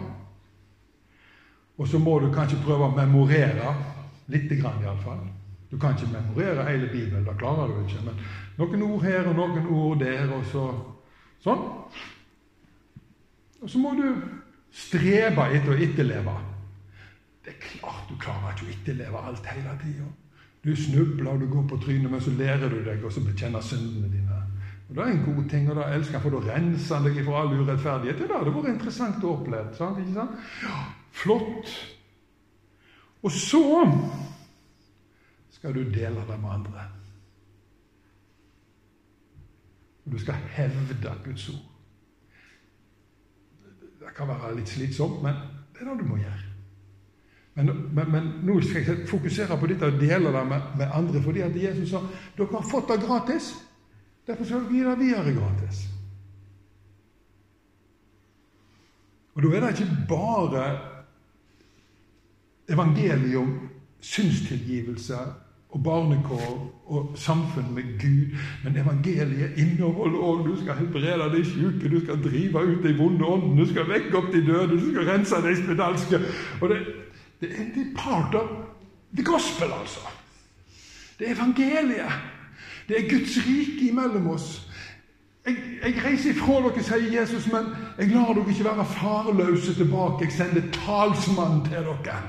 Og 1.77 1.87
så 1.87 1.99
må 1.99 2.19
du 2.19 2.27
kanskje 2.33 2.61
prøve 2.65 2.91
å 2.91 2.95
memorere. 2.97 3.73
Lite 4.27 4.59
grann, 4.59 4.83
iallfall. 4.83 5.23
Du 5.71 5.79
kan 5.81 5.95
ikke 5.95 6.11
memorere 6.11 6.67
hele 6.69 6.87
Bibelen, 6.91 7.25
det 7.25 7.33
klarer 7.39 7.71
du 7.71 7.79
ikke. 7.81 8.03
Men 8.05 8.19
noen 8.59 8.83
ord 8.85 9.05
her 9.07 9.25
og 9.31 9.39
noen 9.39 9.67
ord 9.73 10.03
der, 10.03 10.27
og 10.29 10.43
så 10.51 10.67
sånn. 11.41 11.63
Og 13.63 13.71
så 13.71 13.81
må 13.81 13.95
du 13.97 14.05
strebe 14.73 15.47
etter 15.53 15.73
å 15.73 15.77
etterleve. 15.77 16.33
Det 17.43 17.53
er 17.53 17.61
klart 17.61 18.09
du 18.09 18.17
klarer 18.21 18.53
ikke 18.55 18.67
å 18.67 18.73
etterleve 18.73 19.23
alt 19.29 19.47
hele 19.51 19.77
tida. 19.81 20.09
Du 20.63 20.71
snubler 20.79 21.33
og 21.33 21.41
du 21.41 21.49
går 21.51 21.65
på 21.67 21.79
trynet, 21.83 22.11
men 22.11 22.21
så 22.23 22.31
lærer 22.37 22.71
du 22.71 22.79
deg 22.85 23.03
å 23.03 23.11
bekjenne 23.25 23.61
syndene 23.61 24.11
dine. 24.11 24.39
Og 24.89 24.95
Det 24.95 25.03
er 25.03 25.11
en 25.11 25.25
god 25.25 25.49
ting, 25.49 25.69
og 25.69 25.75
det 25.75 25.87
elsker 25.95 26.17
jeg, 26.17 26.23
for 26.23 26.35
da 26.37 26.53
renser 26.53 26.95
han 26.95 27.07
deg 27.07 27.19
fra 27.25 27.41
all 27.41 27.55
urettferdighet. 27.57 28.21
Det 28.21 28.37
hadde 28.37 28.53
vært 28.55 28.71
interessant 28.71 29.23
å 29.23 29.33
oppleve. 29.33 29.75
Sant? 29.75 29.99
Ikke 29.99 30.15
sant? 30.15 30.47
Ja, 30.63 30.79
flott. 31.11 31.73
Og 33.23 33.31
så 33.31 33.63
skal 35.55 35.75
du 35.75 35.83
dele 35.83 36.23
det 36.27 36.39
med 36.39 36.49
andre. 36.51 36.87
Og 40.05 40.15
du 40.15 40.19
skal 40.19 40.39
hevde 40.55 41.15
Guds 41.25 41.49
ord. 41.49 41.72
Det 44.03 44.15
kan 44.17 44.27
være 44.27 44.55
litt 44.57 44.69
slitsomt, 44.69 45.21
men 45.23 45.37
det 45.73 45.81
er 45.81 45.91
det 45.91 46.01
du 46.03 46.09
må 46.09 46.19
gjøre. 46.19 46.49
Men, 47.55 47.69
men, 47.93 48.11
men 48.11 48.29
nå 48.47 48.57
skal 48.65 48.81
jeg 48.81 49.07
fokusere 49.09 49.57
på 49.61 49.69
dette 49.69 49.85
og 49.85 49.99
dele 50.01 50.31
det 50.33 50.45
med, 50.49 50.69
med, 50.77 50.87
andre, 50.93 51.21
fordi 51.21 51.43
at 51.45 51.57
Jesus 51.63 51.91
sa 51.91 52.01
dere 52.37 52.49
har 52.51 52.65
fått 52.69 52.89
det 52.89 53.03
gratis. 53.05 53.51
Derfor 54.27 54.47
skal 54.47 54.65
dere 54.65 54.73
gi 54.73 54.83
det 54.87 54.95
videre 54.99 55.35
gratis. 55.37 55.83
Og 59.33 59.43
da 59.43 59.53
er 59.53 59.63
det 59.63 59.71
ikke 59.73 60.07
bare 60.09 60.65
evangeliet 62.69 63.37
om 63.37 63.53
synstilgivelse 64.03 65.17
og 65.73 65.83
barnekår 65.83 66.57
og 66.85 67.13
samfunn 67.15 67.73
med 67.75 67.83
Gud. 68.01 68.35
Men 68.63 68.77
evangeliet 68.77 69.57
inneholder 69.57 70.19
òg 70.19 70.47
du 70.47 70.55
skal 70.61 70.77
helbrede 70.81 71.29
de 71.37 71.45
syke, 71.45 71.89
du 71.89 71.99
skal 72.03 72.23
drive 72.23 72.63
ut 72.63 72.83
de 72.83 72.97
vonde 72.97 73.25
åndene, 73.25 73.61
du 73.61 73.69
skal 73.69 73.87
vekke 73.89 74.17
opp 74.17 74.33
de 74.33 74.45
døde, 74.45 74.79
du 74.79 74.91
skal 74.91 75.09
rense 75.09 75.41
de 75.47 75.55
spedalske. 75.63 76.19
Og 76.61 76.69
det, 76.69 76.79
det 77.41 77.51
er 77.51 77.63
en 77.63 77.95
part 77.97 78.35
av 78.35 78.51
the 79.15 79.23
gospel, 79.23 79.71
altså. 79.81 79.99
Det 81.19 81.29
er 81.29 81.35
evangeliet. 81.35 82.11
Det 82.87 82.99
er 82.99 83.09
Guds 83.09 83.37
rike 83.47 83.89
imellom 83.89 84.27
oss. 84.27 84.69
Jeg, 85.45 85.55
jeg 85.83 86.03
reiser 86.05 86.31
ifra 86.31 86.59
dere, 86.63 86.83
sier 86.83 87.19
Jesus, 87.19 87.47
men 87.51 87.71
jeg 87.99 88.11
lar 88.11 88.31
dere 88.35 88.49
ikke 88.51 88.67
være 88.67 88.85
farløse 88.85 89.75
tilbake. 89.75 90.25
Jeg 90.25 90.31
sender 90.31 90.71
talsmann 90.71 91.63
til 91.67 91.83
dere. 91.87 92.21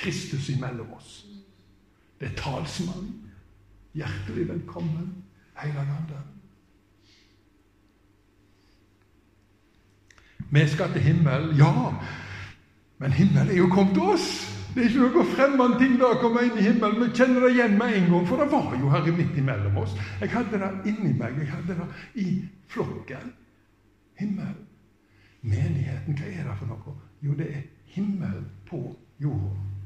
Kristus 0.00 0.48
imellom 0.48 0.92
oss. 0.96 1.26
Det 2.20 2.28
er 2.28 2.36
talsmannen. 2.36 3.30
Hjertelig 3.94 4.48
velkommen, 4.48 5.24
Helligande. 5.58 6.20
Vi 10.50 10.68
skal 10.68 10.92
til 10.92 11.00
himmelen, 11.00 11.56
ja. 11.56 11.94
Men 12.98 13.12
himmelen 13.12 13.50
er 13.50 13.56
jo 13.56 13.68
kommet 13.68 13.94
til 13.94 14.02
oss. 14.02 14.56
Det 14.74 14.84
er 14.84 14.88
ikke 14.88 15.08
noe 15.10 15.26
fremmed 15.34 15.76
ting 15.80 15.96
da 15.98 16.12
å 16.14 16.18
komme 16.22 16.44
inn 16.46 16.58
i 16.58 16.64
himmelen. 16.64 17.02
Vi 17.02 17.16
kjenner 17.18 17.44
det 17.44 17.50
igjen 17.56 17.76
med 17.78 17.96
en 17.96 18.08
gang, 18.12 18.26
for 18.28 18.42
det 18.42 18.46
var 18.52 18.76
jo 18.78 18.90
her 18.92 19.10
midt 19.16 19.38
imellom 19.38 19.78
oss. 19.82 19.96
Jeg 20.20 20.30
hadde 20.30 20.60
det 20.62 20.70
inni 20.92 21.12
meg. 21.18 21.38
Jeg 21.42 21.50
hadde 21.50 21.76
det 21.80 21.88
i 22.22 22.28
flokken. 22.70 23.32
Himmel. 24.20 24.54
Menigheten, 25.42 26.14
hva 26.14 26.30
er 26.30 26.46
det 26.46 26.56
for 26.60 26.70
noe? 26.70 26.96
Jo, 27.24 27.34
det 27.34 27.50
er 27.50 27.66
himmel 27.96 28.42
på 28.70 28.84
jorda. 29.18 29.79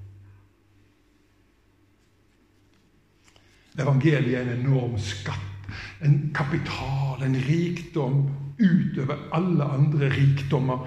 Evangeliet 3.79 4.39
er 4.39 4.47
en 4.47 4.61
enorm 4.61 4.99
skatt, 5.03 5.69
en 6.05 6.31
kapital, 6.37 7.25
en 7.27 7.35
rikdom 7.49 8.29
utover 8.59 9.19
alle 9.35 9.67
andre 9.67 10.11
rikdommer. 10.15 10.85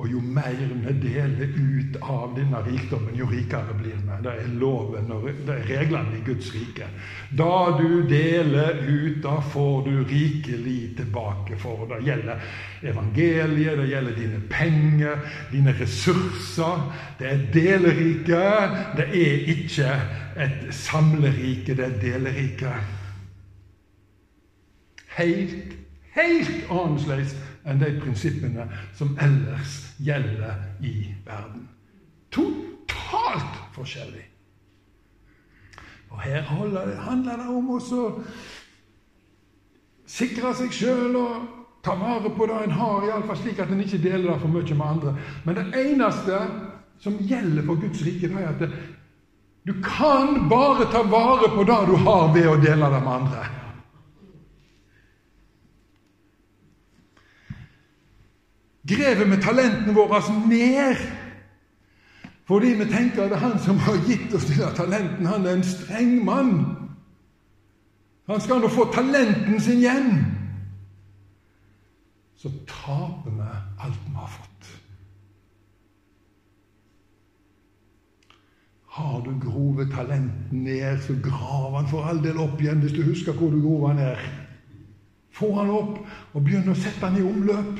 Og 0.00 0.08
jo 0.08 0.20
mer 0.24 0.54
vi 0.56 0.92
deler 1.02 1.50
ut 1.52 1.96
av 2.00 2.30
denne 2.32 2.62
rikdommen, 2.64 3.12
jo 3.18 3.26
rikere 3.28 3.74
blir 3.76 3.98
vi. 3.98 4.14
Det 4.24 4.32
er 4.32 4.54
loven 4.56 5.10
og 5.12 5.26
det 5.28 5.56
er 5.58 5.66
reglene 5.68 6.16
i 6.16 6.22
Guds 6.24 6.48
rike. 6.54 6.88
Da 7.36 7.76
du 7.76 8.06
deler 8.08 8.80
ut, 8.80 9.18
da 9.20 9.34
får 9.52 9.82
du 9.90 9.98
rikelig 10.08 10.94
tilbake. 10.96 11.58
For 11.60 11.84
det 11.90 12.00
gjelder 12.06 12.40
evangeliet, 12.80 13.76
det 13.82 13.90
gjelder 13.90 14.16
dine 14.16 14.40
penger, 14.48 15.20
dine 15.52 15.76
ressurser. 15.82 16.88
Det 17.20 17.28
er 17.34 17.44
delerike. 17.52 18.40
Det 18.96 19.08
er 19.20 19.46
ikke 19.52 19.92
et 20.40 20.66
samlerike, 20.80 21.76
det 21.76 21.90
er 21.90 22.00
delerike. 22.00 22.72
Helt, 25.20 25.76
helt 26.16 26.70
annerledes 26.72 27.36
enn 27.70 27.80
de 27.80 27.92
prinsippene 28.00 28.66
som 28.98 29.14
ellers 29.20 29.76
gjelder 30.02 30.58
i 30.82 31.14
verden. 31.26 31.68
Totalt 32.30 33.62
forskjellig. 33.76 34.26
Og 36.10 36.20
her 36.20 36.42
handler 36.42 37.36
det 37.38 37.48
om 37.48 37.70
å 37.70 37.80
sikre 40.10 40.54
seg 40.58 40.74
sjøl 40.74 41.16
og 41.20 41.48
ta 41.84 41.94
vare 41.96 42.32
på 42.34 42.48
det 42.50 42.64
en 42.64 42.74
har, 42.76 43.06
iallfall 43.06 43.38
slik 43.40 43.60
at 43.62 43.70
en 43.72 43.84
ikke 43.84 44.02
deler 44.02 44.32
det 44.32 44.40
for 44.42 44.52
mye 44.52 44.74
med 44.74 44.86
andre. 44.86 45.14
Men 45.46 45.60
det 45.60 45.84
eneste 45.84 46.40
som 47.00 47.16
gjelder 47.24 47.64
for 47.64 47.80
Guds 47.80 48.02
rike, 48.04 48.28
er 48.28 48.50
at 48.50 48.66
du 49.64 49.72
kan 49.84 50.48
bare 50.50 50.88
ta 50.92 51.02
vare 51.06 51.48
på 51.54 51.64
det 51.68 51.80
du 51.88 51.96
har, 52.04 52.28
ved 52.34 52.48
å 52.50 52.58
dele 52.60 52.90
det 52.92 53.00
med 53.06 53.14
andre. 53.14 53.46
Grever 58.90 59.28
vi 59.30 59.42
talentene 59.42 59.94
våre 59.94 60.20
ned 60.50 61.08
fordi 62.50 62.72
vi 62.74 62.84
tenker 62.90 63.22
at 63.22 63.30
det 63.30 63.36
er 63.36 63.44
han 63.44 63.60
som 63.62 63.76
har 63.78 64.00
gitt 64.08 64.32
oss 64.34 64.48
disse 64.48 64.66
talentene, 64.74 65.28
han 65.30 65.44
er 65.46 65.52
en 65.54 65.62
streng 65.62 66.16
mann. 66.26 66.48
Han 68.26 68.42
skal 68.42 68.58
nå 68.58 68.70
få 68.74 68.88
talenten 68.90 69.60
sin 69.62 69.78
igjen. 69.78 70.08
Så 72.34 72.50
taper 72.66 73.30
vi 73.36 73.46
alt 73.86 74.00
vi 74.06 74.16
har 74.16 74.32
fått. 74.34 74.72
Har 78.98 79.22
du 79.22 79.30
grove 79.46 79.86
talenten 79.94 80.64
ned, 80.66 80.98
så 81.06 81.14
grav 81.22 81.76
han 81.76 81.88
for 81.88 82.02
all 82.10 82.18
del 82.24 82.42
opp 82.42 82.58
igjen 82.58 82.82
hvis 82.82 82.98
du 82.98 83.04
husker 83.06 83.38
hvor 83.38 83.54
du 83.54 83.60
grov 83.62 83.92
han 83.92 84.02
er. 84.10 84.26
Få 85.30 85.54
han 85.54 85.70
opp 85.70 86.02
og 86.34 86.42
begynn 86.42 86.74
å 86.74 86.74
sette 86.74 87.06
han 87.06 87.22
i 87.22 87.26
omløp. 87.30 87.78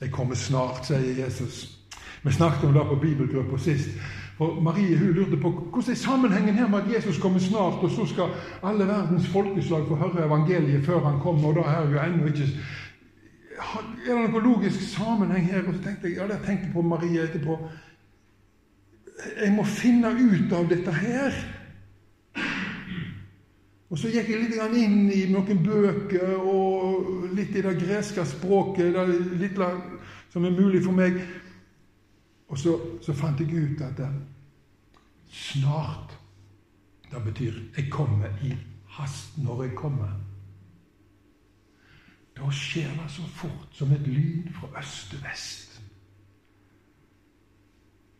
Jeg 0.00 0.10
kommer 0.10 0.34
snart, 0.34 0.86
sier 0.86 1.24
Jesus. 1.24 1.78
Vi 2.24 2.32
snakket 2.32 2.64
om 2.64 2.72
det 2.72 2.86
på 2.88 2.98
bibelgruppa 3.00 3.58
sist. 3.58 3.88
For 4.36 4.60
Marie 4.60 4.98
hun 4.98 5.14
lurte 5.16 5.36
på 5.40 5.50
hvordan 5.50 5.90
er 5.90 5.96
sammenhengen 5.96 6.54
her 6.54 6.68
med 6.68 6.78
at 6.78 6.94
Jesus 6.94 7.18
kommer 7.18 7.38
snart, 7.38 7.80
og 7.84 7.90
så 7.90 8.06
skal 8.06 8.34
alle 8.62 8.86
verdens 8.86 9.28
folkeslag 9.28 9.86
få 9.88 9.94
høre 9.94 10.26
evangeliet 10.26 10.84
før 10.84 11.00
han 11.04 11.20
kommer. 11.20 11.48
og 11.48 11.54
da 11.54 11.60
er 11.60 11.90
jo 11.90 12.02
ennå 12.02 12.26
ikke 12.26 12.48
Er 13.56 14.12
det 14.12 14.30
noen 14.30 14.44
logisk 14.44 14.80
sammenheng 14.80 15.46
her? 15.46 15.62
Og 15.68 15.74
så 15.74 15.82
tenkte 15.82 16.08
jeg, 16.08 16.16
ja, 16.16 16.26
det 16.28 16.42
tenkte 16.46 16.68
på 16.72 16.82
Marie 16.82 17.22
etterpå. 17.22 17.58
Jeg 19.44 19.52
må 19.52 19.64
finne 19.64 20.10
ut 20.12 20.52
av 20.52 20.68
dette 20.68 20.92
her. 20.92 21.32
Og 23.90 23.98
så 23.98 24.10
gikk 24.10 24.28
jeg 24.28 24.42
litt 24.42 24.76
inn 24.76 25.08
i 25.14 25.22
noen 25.32 25.62
bøker 25.64 26.36
og 26.36 27.15
litt 27.36 27.56
i 27.56 27.62
det 27.64 27.74
greske 27.80 28.24
språket, 28.26 28.94
det 28.94 29.06
litt 29.40 29.60
som 30.32 30.44
er 30.44 30.54
mulig 30.54 30.82
for 30.84 30.96
meg. 30.96 31.18
Og 32.48 32.58
så, 32.58 32.76
så 33.02 33.14
fant 33.16 33.40
jeg 33.40 33.50
ut 33.54 33.82
at 33.82 33.96
det, 33.98 34.10
snart 35.26 36.12
Det 37.10 37.22
betyr 37.22 37.54
jeg 37.76 37.90
kommer 37.90 38.30
i 38.42 38.50
hast 38.96 39.36
når 39.38 39.62
jeg 39.62 39.74
kommer. 39.78 40.10
Da 42.36 42.50
skjer 42.50 42.90
det 42.98 43.10
så 43.14 43.22
fort 43.38 43.68
som 43.72 43.92
et 43.94 44.06
lyn 44.06 44.50
fra 44.52 44.68
øst 44.80 45.10
til 45.10 45.22
vest. 45.22 45.80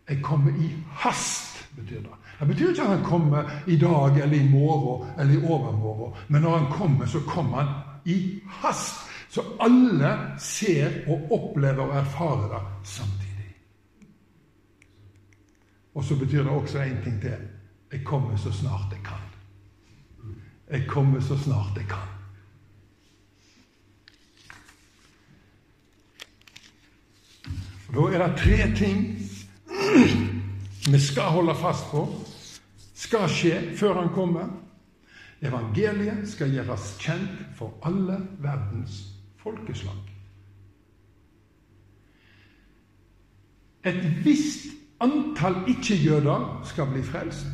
Jeg 0.08 0.22
kommer 0.22 0.54
i 0.62 0.70
hast, 1.02 1.66
betyr 1.76 2.00
det. 2.06 2.14
Det 2.40 2.48
betyr 2.48 2.68
ikke 2.68 2.82
at 2.82 2.88
han 2.88 3.04
kommer 3.04 3.50
i 3.66 3.76
dag 3.76 4.22
eller 4.22 4.38
i 4.38 4.48
morgen 4.48 5.10
eller 5.18 5.34
i 5.34 5.44
overmorgen. 5.44 6.14
Men 6.28 6.42
når 6.42 6.58
han 6.58 6.72
kommer, 6.72 7.06
så 7.06 7.20
kommer 7.20 7.62
han 7.62 7.74
i 8.04 8.40
hast. 8.46 9.05
Så 9.36 9.42
alle 9.60 10.10
ser 10.40 11.02
og 11.12 11.32
opplever 11.32 11.82
og 11.84 11.96
erfarer 11.98 12.48
det 12.48 12.88
samtidig. 12.88 13.48
Og 15.94 16.04
så 16.04 16.16
betyr 16.16 16.42
det 16.42 16.52
også 16.52 16.78
én 16.78 17.02
ting 17.04 17.20
til. 17.20 17.42
Jeg 17.92 18.04
kommer 18.04 18.36
så 18.36 18.52
snart 18.52 18.92
jeg 18.92 19.02
kan. 19.04 19.26
Jeg 20.70 20.86
kommer 20.88 21.20
så 21.20 21.36
snart 21.38 21.76
jeg 21.76 21.84
kan. 21.88 22.08
Og 27.88 27.94
Da 27.94 28.14
er 28.16 28.26
det 28.26 28.38
tre 28.38 28.74
ting 28.76 29.18
vi 30.92 30.98
skal 30.98 31.22
holde 31.22 31.54
fast 31.54 31.90
på, 31.90 32.08
skal 32.94 33.28
skje 33.28 33.76
før 33.76 34.00
han 34.00 34.08
kommer. 34.14 34.48
Evangeliet 35.42 36.24
skal 36.28 36.56
gjøres 36.56 36.96
kjent 37.00 37.44
for 37.58 37.76
alle 37.84 38.16
verdens 38.40 39.15
folkeslag. 39.46 39.94
Et 43.86 44.24
visst 44.24 44.66
antall 45.00 45.54
ikke-jøder 45.70 46.62
skal 46.64 46.86
bli 46.90 47.02
frelst. 47.02 47.46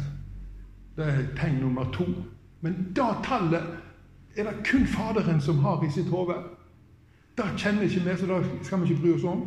Det 0.96 1.06
er 1.06 1.26
tegn 1.36 1.58
nummer 1.60 1.90
to. 1.92 2.06
Men 2.60 2.92
det 2.96 3.10
tallet 3.24 3.66
er 4.36 4.48
det 4.48 4.66
kun 4.70 4.86
Faderen 4.86 5.40
som 5.40 5.58
har 5.58 5.84
i 5.84 5.90
sitt 5.90 6.08
hode. 6.08 6.38
Det 7.36 7.44
kjenner 7.56 7.82
ikke 7.82 8.04
vi, 8.04 8.16
så 8.16 8.26
det 8.26 8.66
skal 8.66 8.80
vi 8.80 8.88
ikke 8.88 9.02
bry 9.02 9.12
oss 9.16 9.24
om. 9.24 9.44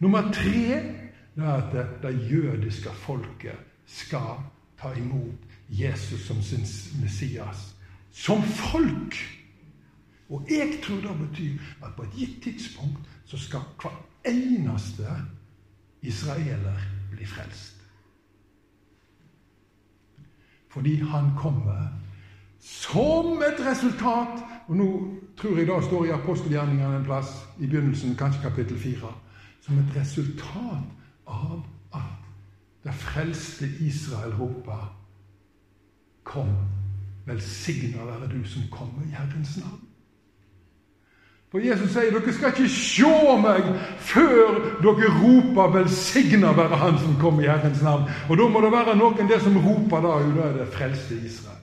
Nummer 0.00 0.32
tre 0.32 0.82
det 1.34 1.44
er 1.44 1.62
at 1.62 2.02
det 2.02 2.30
jødiske 2.30 2.90
folket 2.90 3.56
skal 3.86 4.44
ta 4.80 4.92
imot 4.96 5.40
Jesus 5.68 6.26
som 6.26 6.42
sin 6.42 6.66
Messias. 7.00 7.76
Som 8.12 8.42
folk! 8.42 9.16
Og 10.28 10.46
jeg 10.50 10.78
tror 10.82 10.96
det 10.96 11.28
betyr 11.28 11.58
at 11.84 11.94
på 11.96 12.02
et 12.02 12.16
gitt 12.16 12.42
tidspunkt 12.42 13.08
så 13.24 13.38
skal 13.38 13.60
hver 13.82 13.96
eneste 14.24 15.06
israeler 16.02 16.78
bli 17.10 17.26
frelst. 17.26 17.76
Fordi 20.68 20.96
han 20.96 21.30
kommer 21.36 21.88
som 22.60 23.42
et 23.42 23.60
resultat 23.66 24.42
Og 24.68 24.76
nå 24.76 24.86
tror 25.36 25.58
jeg 25.58 25.66
det 25.66 25.84
står 25.84 26.04
i 26.04 26.12
apostelgjerningene 26.14 26.96
en 26.96 27.04
plass, 27.04 27.32
i 27.60 27.66
begynnelsen, 27.66 28.16
kanskje 28.16 28.42
kapittel 28.42 28.78
4, 28.80 29.10
som 29.60 29.78
et 29.78 29.96
resultat 29.96 30.86
av 31.26 31.58
at 31.92 32.28
det 32.84 32.94
frelste 32.94 33.68
Israel 33.80 34.32
roper 34.38 35.00
Kom, 36.24 36.48
velsigna 37.26 38.04
være 38.04 38.30
du 38.32 38.40
som 38.48 38.62
kommer 38.72 39.04
i 39.04 39.12
Herrens 39.12 39.58
navn. 39.60 39.83
For 41.54 41.62
Jesus 41.62 41.92
sier 41.94 42.10
dere 42.10 42.32
skal 42.34 42.50
ikke 42.50 42.66
se 42.66 43.10
meg 43.38 43.66
før 44.02 44.56
dere 44.82 45.10
roper 45.20 45.68
'velsigna 45.70 46.48
være 46.50 46.76
Han 46.76 46.96
som 46.98 47.12
kommer 47.20 47.44
i 47.44 47.46
Herrens 47.46 47.82
navn'. 47.82 48.10
Og 48.28 48.38
da 48.38 48.48
må 48.48 48.60
det 48.60 48.72
være 48.72 48.96
noen 48.98 49.28
der 49.30 49.38
som 49.38 49.58
roper 49.62 50.00
da, 50.02 50.08
og 50.18 50.34
da 50.34 50.48
er 50.48 50.56
det 50.56 50.72
frelste 50.74 51.14
Israel. 51.14 51.60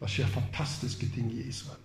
Det 0.00 0.08
skjer 0.08 0.26
fantastiske 0.26 1.08
ting 1.14 1.32
i 1.32 1.42
Israel. 1.48 1.84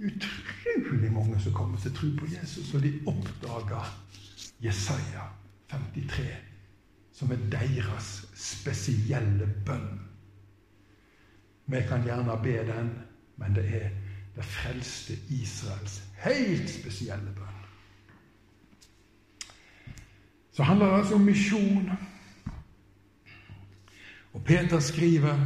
Utrolig 0.00 1.12
mange 1.12 1.40
som 1.40 1.52
kommer 1.52 1.78
til 1.78 1.92
tro 1.92 2.08
på 2.18 2.26
Jesus, 2.32 2.74
og 2.74 2.82
de 2.82 2.92
oppdager 3.06 3.92
Jesaja 4.64 5.28
53 5.68 6.24
som 7.12 7.30
er 7.30 7.44
deres 7.52 8.26
spesielle 8.34 9.46
bønn. 9.66 10.00
Vi 11.66 11.84
kan 11.88 12.02
gjerne 12.02 12.40
be 12.42 12.56
den, 12.72 12.90
men 13.36 13.54
det 13.54 13.68
er 13.82 13.90
det 14.34 14.44
frelste 14.44 15.14
Israels 15.30 16.02
helt 16.24 16.70
spesielle 16.70 17.34
bønn. 17.36 17.60
Så 20.54 20.62
handler 20.62 20.86
det 20.86 20.98
altså 20.98 21.14
om 21.14 21.26
misjon. 21.26 21.90
Og 24.32 24.44
Peter 24.44 24.80
skriver 24.80 25.38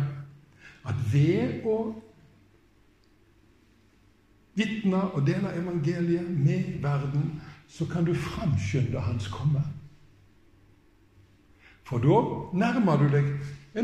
at 0.89 1.01
ved 1.13 1.65
å 1.69 1.79
vitne 4.59 5.03
og 5.15 5.27
dele 5.27 5.53
evangeliet 5.57 6.29
med 6.31 6.83
verden, 6.83 7.41
så 7.69 7.87
kan 7.87 8.05
du 8.05 8.15
framskynde 8.15 9.01
hans 9.01 9.29
komme. 9.29 9.63
For 11.85 12.01
da 12.05 12.19
nærmer 12.57 13.01
du 13.01 13.09
deg 13.13 13.29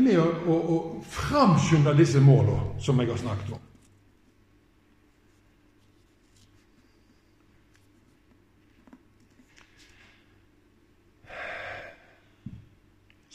med 0.01 0.17
å, 0.19 0.25
å, 0.45 0.57
å 0.75 0.77
framskynde 1.09 1.93
disse 1.97 2.21
målene 2.21 2.81
som 2.81 2.99
jeg 3.01 3.09
har 3.09 3.21
snakket 3.21 3.55
om. 3.57 3.64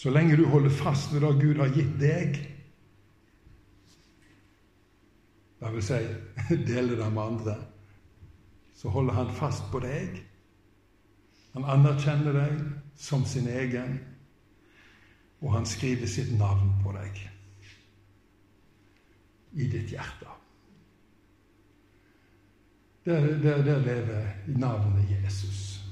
Så 0.01 0.11
lenge 0.11 0.37
du 0.37 0.47
holder 0.49 0.71
fast 0.73 1.13
ved 1.13 1.21
det 1.21 1.43
Gud 1.43 1.59
har 1.61 1.75
gitt 1.75 1.97
deg, 2.01 2.39
det 5.61 5.73
vil 5.75 5.83
si 5.85 5.99
deler 6.65 6.97
det 6.97 7.09
med 7.13 7.23
andre, 7.23 7.57
så 8.81 8.89
holder 8.89 9.19
han 9.19 9.35
fast 9.37 9.67
på 9.69 9.77
deg. 9.85 10.23
Han 11.53 11.67
anerkjenner 11.69 12.33
deg 12.33 12.63
som 12.97 13.27
sin 13.29 13.49
egen, 13.53 13.99
og 15.45 15.53
han 15.59 15.69
skriver 15.69 16.09
sitt 16.09 16.33
navn 16.39 16.73
på 16.81 16.95
deg 16.97 17.21
i 19.53 19.69
ditt 19.69 19.93
hjerte. 19.93 20.33
Der, 23.05 23.29
der, 23.43 23.61
der 23.69 23.85
lever 23.85 24.33
navnet 24.57 25.13
Jesus. 25.13 25.85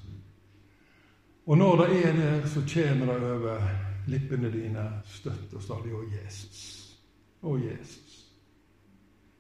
Og 1.44 1.60
når 1.60 1.84
det 1.84 2.00
er 2.06 2.16
der, 2.16 2.48
så 2.48 2.64
kommer 2.72 3.12
det 3.12 3.20
over 3.34 3.87
lippene 4.08 4.50
dine 4.52 4.84
støtt 5.06 5.54
og 5.54 5.62
stadig 5.62 5.92
'Å, 5.92 6.02
Jesus'. 6.12 6.96
Å, 7.42 7.56
Jesus. 7.58 8.24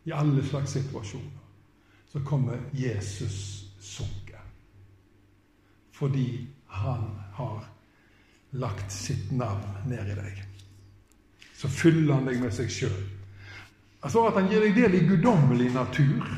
I 0.04 0.12
alle 0.12 0.44
slags 0.44 0.72
situasjoner 0.72 1.44
så 2.08 2.20
kommer 2.24 2.58
Jesus 2.72 3.64
sunket. 3.80 4.40
Fordi 5.92 6.46
han 6.66 7.20
har 7.32 7.64
lagt 8.50 8.92
sitt 8.92 9.32
navn 9.32 9.88
ned 9.88 10.08
i 10.08 10.14
deg. 10.14 10.44
Så 11.54 11.68
fyller 11.68 12.14
han 12.14 12.28
deg 12.28 12.40
med 12.40 12.54
seg 12.54 12.70
sjøl. 12.70 13.00
Altså 14.02 14.28
at 14.28 14.38
han 14.38 14.48
gir 14.48 14.62
deg 14.62 14.76
del 14.78 14.94
i 14.94 15.06
guddommelig 15.08 15.72
natur. 15.74 16.28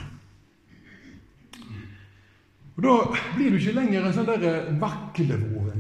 Og 2.76 2.83
Da 2.83 2.95
blir 3.37 3.51
du 3.51 3.59
ikke 3.59 3.76
lenger 3.76 4.07
en 4.07 4.14
sånn 4.16 4.31
der 4.31 4.70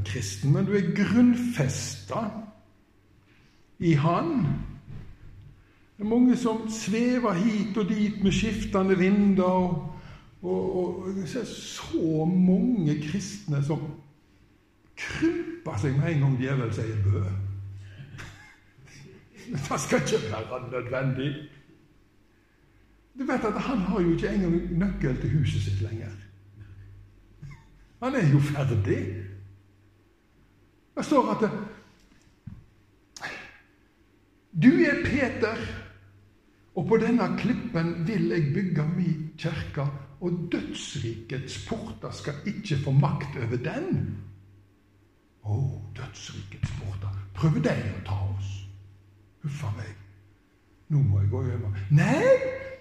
vaklevoren 0.00 0.04
kristen, 0.04 0.52
men 0.52 0.66
du 0.66 0.72
er 0.72 0.94
grunnfesta 0.94 2.30
i 3.78 3.94
Han. 3.94 4.46
Det 5.96 6.04
er 6.04 6.08
mange 6.08 6.36
som 6.36 6.68
svever 6.70 7.34
hit 7.34 7.76
og 7.76 7.88
dit 7.88 8.22
med 8.22 8.32
skiftende 8.32 8.96
vinder. 8.98 9.44
Og, 9.44 9.96
og, 10.42 11.02
og 11.02 11.18
jeg 11.18 11.28
ser 11.28 11.44
så 11.44 12.24
mange 12.24 13.02
kristne 13.02 13.62
som 13.64 13.80
krymper 14.96 15.76
seg 15.80 15.96
med 15.96 16.14
en 16.14 16.20
gang 16.20 16.38
djevelen 16.40 16.72
sier 16.72 16.96
bø. 17.04 17.24
Det 19.50 19.80
skal 19.80 20.00
ikke 20.00 20.30
være 20.30 20.70
nødvendig. 20.70 21.34
Du 23.18 23.24
vet 23.26 23.44
at 23.44 23.60
Han 23.60 23.78
har 23.78 24.00
jo 24.00 24.12
ikke 24.12 24.28
engang 24.28 24.78
nøkkel 24.78 25.20
til 25.20 25.38
huset 25.38 25.62
sitt 25.62 25.80
lenger. 25.82 26.12
Han 28.02 28.14
er 28.14 28.30
jo 28.32 28.38
ferdig. 28.40 29.29
Det 30.96 31.04
står 31.06 31.30
at 31.34 31.44
Du 34.62 34.70
er 34.82 35.04
Peter, 35.04 35.56
og 36.74 36.88
på 36.88 36.96
denne 36.98 37.28
klippen 37.38 38.06
vil 38.06 38.28
jeg 38.34 38.50
bygge 38.54 38.86
min 38.96 39.30
kirke, 39.38 39.86
og 40.20 40.48
dødsrikets 40.52 41.66
porter 41.68 42.10
skal 42.10 42.34
ikke 42.46 42.76
få 42.84 42.90
makt 42.90 43.38
over 43.40 43.62
den. 43.64 44.16
Å, 45.46 45.56
dødsrikets 45.96 46.72
porter. 46.80 47.14
Prøver 47.34 47.62
de 47.64 47.76
å 47.94 48.02
ta 48.04 48.18
oss? 48.34 48.50
Huff 49.44 49.62
a 49.64 49.70
meg. 49.78 49.94
Nå 50.90 51.00
må 51.06 51.22
jeg 51.22 51.30
gå 51.30 51.44
over. 51.46 51.78
Nei, 51.94 52.34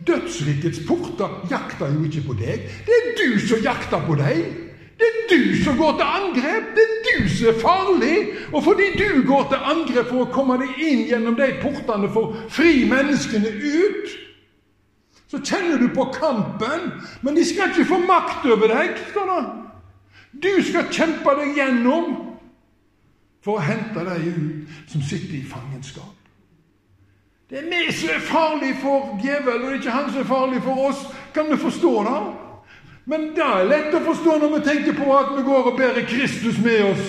dødsrikets 0.07 0.81
porter 0.87 1.37
jakter 1.51 1.93
jo 1.93 2.03
ikke 2.09 2.25
på 2.31 2.35
deg. 2.41 2.65
Det 2.87 2.97
er 2.97 3.13
du 3.21 3.39
som 3.45 3.63
jakter 3.63 4.03
på 4.07 4.17
deg. 4.19 4.68
Det 4.99 5.07
er 5.07 5.19
du 5.29 5.63
som 5.63 5.77
går 5.77 5.91
til 5.97 6.07
angrep. 6.07 6.71
Det 6.75 6.85
er 6.85 6.97
du 7.07 7.29
som 7.29 7.47
er 7.47 7.59
farlig. 7.61 8.17
Og 8.53 8.63
fordi 8.63 8.87
du 8.97 9.27
går 9.27 9.45
til 9.49 9.69
angrep 9.73 10.09
for 10.11 10.25
å 10.25 10.31
komme 10.33 10.57
deg 10.59 10.81
inn 10.83 11.05
gjennom 11.07 11.37
de 11.39 11.53
portene 11.61 12.09
for 12.11 12.33
å 12.33 12.49
fri 12.51 12.83
menneskene 12.89 13.53
ut, 13.55 14.17
så 15.29 15.39
kjenner 15.45 15.79
du 15.79 15.87
på 15.95 16.09
kampen. 16.15 16.89
Men 17.21 17.37
de 17.37 17.45
skal 17.47 17.71
ikke 17.71 17.87
få 17.93 18.01
makt 18.03 18.49
over 18.49 18.73
deg. 18.73 18.99
Sånn. 19.15 19.51
Du 20.35 20.51
skal 20.65 20.91
kjempe 20.91 21.35
deg 21.39 21.55
gjennom 21.57 22.11
for 23.45 23.55
å 23.55 23.63
hente 23.63 24.03
de 24.03 24.33
ut 24.35 24.91
som 24.91 25.01
sitter 25.01 25.39
i 25.39 25.45
fangenskap. 25.47 26.15
Det 27.49 27.63
er 27.63 27.69
vi 27.71 27.93
som 27.95 28.11
er 28.13 28.27
farlig 28.27 28.75
for 28.83 29.15
djevelen, 29.23 29.63
og 29.63 29.71
det 29.71 29.77
er 29.77 29.79
ikke 29.79 29.95
han 29.95 30.11
som 30.11 30.21
er 30.21 30.27
farlig 30.29 30.59
for 30.61 30.89
oss. 30.89 31.07
Kan 31.33 31.49
du 31.49 31.55
forstå 31.57 31.93
det? 32.05 32.19
Men 33.09 33.31
det 33.33 33.45
er 33.45 33.69
lett 33.69 33.95
å 33.97 34.03
forstå 34.05 34.35
når 34.37 34.51
vi 34.53 34.65
tenker 34.67 34.97
på 34.97 35.07
at 35.17 35.31
vi 35.37 35.45
går 35.47 35.71
og 35.71 35.77
bærer 35.79 36.05
Kristus 36.09 36.59
med 36.61 36.83
oss 36.91 37.07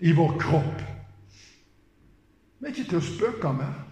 i 0.00 0.14
vår 0.16 0.38
kropp. 0.40 0.84
Vi 2.58 2.64
er 2.64 2.72
ikke 2.72 2.88
til 2.88 3.00
å 3.02 3.04
spøke 3.04 3.52
med. 3.58 3.82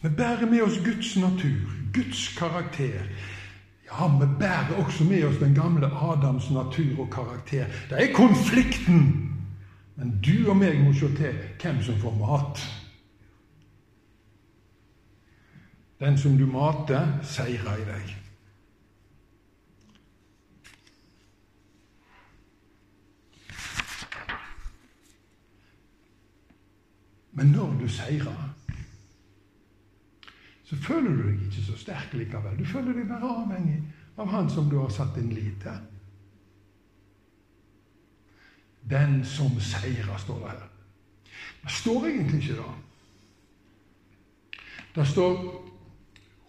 Vi 0.00 0.12
bærer 0.16 0.46
med 0.46 0.62
oss 0.64 0.78
Guds 0.84 1.16
natur, 1.18 1.74
Guds 1.92 2.22
karakter. 2.38 3.10
Ja, 3.90 4.06
vi 4.20 4.30
bærer 4.38 4.78
også 4.78 5.04
med 5.04 5.26
oss 5.26 5.42
den 5.42 5.56
gamle 5.58 5.90
Adams 5.90 6.46
natur 6.54 7.02
og 7.02 7.10
karakter. 7.12 7.66
Det 7.90 7.98
er 7.98 8.14
konflikten 8.14 9.30
men 10.00 10.14
du 10.24 10.48
og 10.48 10.56
meg 10.56 10.78
må 10.80 10.94
se 10.96 11.10
til 11.12 11.34
hvem 11.60 11.82
som 11.84 11.98
får 12.00 12.14
mat. 12.16 12.60
Den 16.00 16.18
som 16.18 16.38
du 16.38 16.46
mater, 16.46 17.18
seirer 17.22 17.76
i 17.76 17.84
deg. 17.84 18.16
Men 27.32 27.52
når 27.52 27.76
du 27.80 27.88
seirer, 27.88 28.48
så 30.64 30.76
føler 30.76 31.10
du 31.10 31.22
deg 31.22 31.46
ikke 31.46 31.68
så 31.68 31.76
sterk 31.76 32.16
likevel. 32.16 32.58
Du 32.58 32.64
føler 32.64 32.96
deg 32.96 33.08
bare 33.08 33.36
avhengig 33.44 33.78
av 34.16 34.28
han 34.32 34.50
som 34.50 34.68
du 34.70 34.78
har 34.80 34.88
satt 34.92 35.14
din 35.16 35.32
lit 35.36 35.60
til. 35.60 35.86
Den 38.90 39.24
som 39.24 39.60
seirer, 39.60 40.16
står 40.16 40.38
det 40.38 40.50
her. 40.50 40.68
Det 41.62 41.70
står 41.70 42.06
egentlig 42.06 42.42
ikke 42.42 42.62
det. 42.62 42.76
Det 44.94 45.06
står 45.06 45.59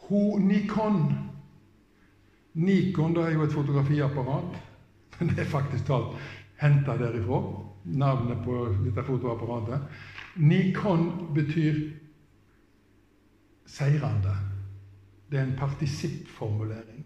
ho 0.08 0.38
Nikon. 0.38 1.02
Nikon 2.54 3.16
det 3.16 3.26
er 3.26 3.34
jo 3.38 3.44
et 3.44 3.54
fotografiapparat. 3.54 4.62
Men 5.20 5.30
det 5.30 5.40
er 5.40 5.50
faktisk 5.50 5.86
talt 5.86 6.18
henta 6.62 6.98
derifra, 6.98 7.42
navnet 7.86 8.44
på 8.46 8.68
dette 8.86 9.04
fotoapparatet. 9.06 9.82
Nikon 10.36 11.34
betyr 11.34 11.80
seirende. 13.66 14.36
Det 15.32 15.40
er 15.40 15.44
en 15.44 15.58
partisippformulering. 15.58 17.06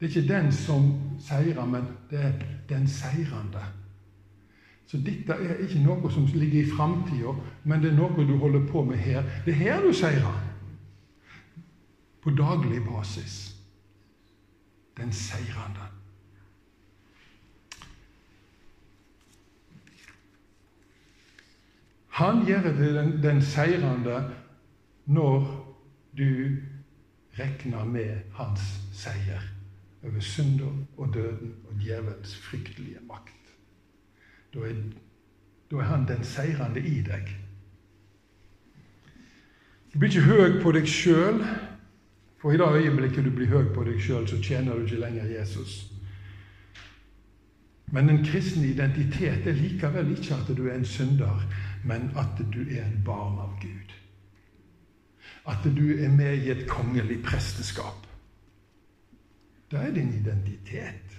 Det 0.00 0.06
er 0.06 0.16
ikke 0.16 0.34
den 0.34 0.52
som 0.52 0.92
seirer, 1.20 1.66
men 1.66 1.82
det 2.10 2.20
er 2.24 2.32
den 2.68 2.88
seirende. 2.88 3.64
Så 4.86 4.96
dette 4.96 5.32
er 5.32 5.60
ikke 5.60 5.82
noe 5.84 6.10
som 6.10 6.24
ligger 6.34 6.62
i 6.62 6.70
framtida, 6.70 7.34
men 7.64 7.82
det 7.82 7.90
er 7.92 7.98
noe 7.98 8.24
du 8.26 8.36
holder 8.40 8.64
på 8.66 8.84
med 8.84 8.96
her. 8.96 9.22
Det 9.44 9.52
er 9.52 9.58
her 9.58 9.84
du 9.84 9.92
seirer. 9.92 10.49
På 12.22 12.30
daglig 12.30 12.84
basis. 12.84 13.56
Den 14.96 15.12
seirende. 15.12 15.88
Han 22.20 22.44
gjør 22.46 22.62
det 22.62 22.94
den, 22.94 23.22
den 23.22 23.42
seirende 23.42 24.34
når 25.06 25.66
du 26.18 26.56
regner 27.38 27.84
med 27.84 28.20
hans 28.34 28.60
seier 28.92 29.40
over 30.04 30.20
synder 30.20 30.72
og 30.96 31.14
døden 31.14 31.54
og 31.68 31.80
djevelens 31.80 32.36
fryktelige 32.36 33.00
makt. 33.08 33.54
Da 34.54 34.58
er, 34.58 34.76
da 35.70 35.76
er 35.76 35.88
han 35.88 36.08
den 36.08 36.24
seirende 36.24 36.80
i 36.80 37.00
deg. 37.06 37.32
Du 39.92 39.98
blir 39.98 40.10
ikke 40.10 40.28
høy 40.28 40.60
på 40.62 40.72
deg 40.76 40.88
sjøl, 40.88 41.40
for 42.40 42.52
i 42.52 42.56
det 42.56 42.68
øyeblikket 42.72 43.24
du 43.24 43.30
blir 43.30 43.46
høy 43.46 43.68
på 43.74 43.84
deg 43.84 44.00
sjøl, 44.00 44.28
så 44.28 44.38
tjener 44.42 44.74
du 44.74 44.86
ikke 44.86 45.00
lenger 45.00 45.26
Jesus. 45.28 45.90
Men 47.92 48.10
en 48.10 48.24
kristen 48.24 48.64
identitet 48.64 49.46
er 49.46 49.58
likevel 49.58 50.12
ikke 50.14 50.38
at 50.38 50.52
du 50.56 50.68
er 50.68 50.78
en 50.78 50.84
synder, 50.84 51.42
men 51.84 52.10
at 52.16 52.40
du 52.54 52.60
er 52.62 52.84
en 52.86 53.02
barn 53.04 53.38
av 53.42 53.56
Gud. 53.60 53.96
At 55.48 55.64
du 55.64 55.96
er 55.98 56.08
med 56.08 56.46
i 56.46 56.50
et 56.50 56.66
kongelig 56.68 57.22
presteskap. 57.22 58.06
Det 59.70 59.78
er 59.78 59.94
din 59.94 60.14
identitet. 60.14 61.09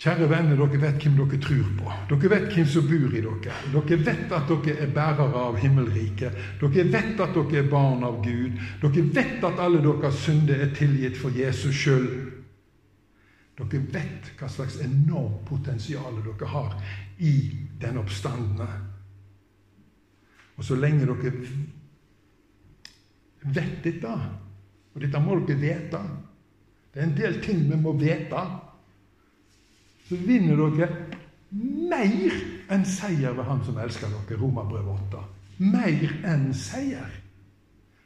Kjære 0.00 0.30
venner, 0.30 0.56
dere 0.56 0.78
vet 0.80 1.02
hvem 1.02 1.16
dere 1.18 1.38
tror 1.44 1.72
på. 1.76 1.90
Dere 2.08 2.28
vet 2.32 2.54
hvem 2.54 2.68
som 2.72 2.86
bor 2.88 3.12
i 3.12 3.20
dere. 3.20 3.56
Dere 3.74 3.96
vet 4.00 4.30
at 4.32 4.48
dere 4.48 4.76
er 4.80 4.92
bærere 4.96 5.42
av 5.44 5.58
himmelriket. 5.60 6.38
Dere 6.62 6.84
vet 6.88 7.20
at 7.20 7.34
dere 7.36 7.58
er 7.60 7.68
barn 7.68 8.06
av 8.08 8.22
Gud. 8.24 8.56
Dere 8.80 9.04
vet 9.18 9.44
at 9.44 9.60
alle 9.60 9.82
deres 9.84 10.22
synder 10.24 10.62
er 10.64 10.72
tilgitt 10.78 11.20
for 11.20 11.36
Jesus 11.36 11.76
skyld. 11.76 12.14
Dere 13.60 13.82
vet 13.92 14.30
hva 14.40 14.48
slags 14.48 14.78
enormt 14.80 15.44
potensial 15.50 16.16
dere 16.24 16.48
har 16.48 16.78
i 17.20 17.34
den 17.82 18.00
oppstandende. 18.00 18.70
Og 20.56 20.64
så 20.64 20.80
lenge 20.80 21.04
dere 21.10 21.34
vet 23.52 23.76
dette. 23.84 24.16
Og 24.94 25.04
dette 25.04 25.20
må 25.20 25.36
dere 25.44 25.60
vite. 25.60 26.02
Det 26.88 27.04
er 27.04 27.06
en 27.10 27.16
del 27.20 27.40
ting 27.44 27.66
vi 27.68 27.76
må 27.84 27.92
vite. 28.00 28.48
Så 30.10 30.16
vinner 30.26 30.58
dere 30.58 30.88
mer 31.54 32.38
enn 32.74 32.84
seier 32.86 33.34
ved 33.36 33.46
Han 33.46 33.60
som 33.62 33.76
elsker 33.78 34.10
dere. 34.10 34.38
Romerbrev 34.40 34.88
8. 34.90 35.20
Mer 35.70 36.14
enn 36.26 36.48
seier. 36.56 37.12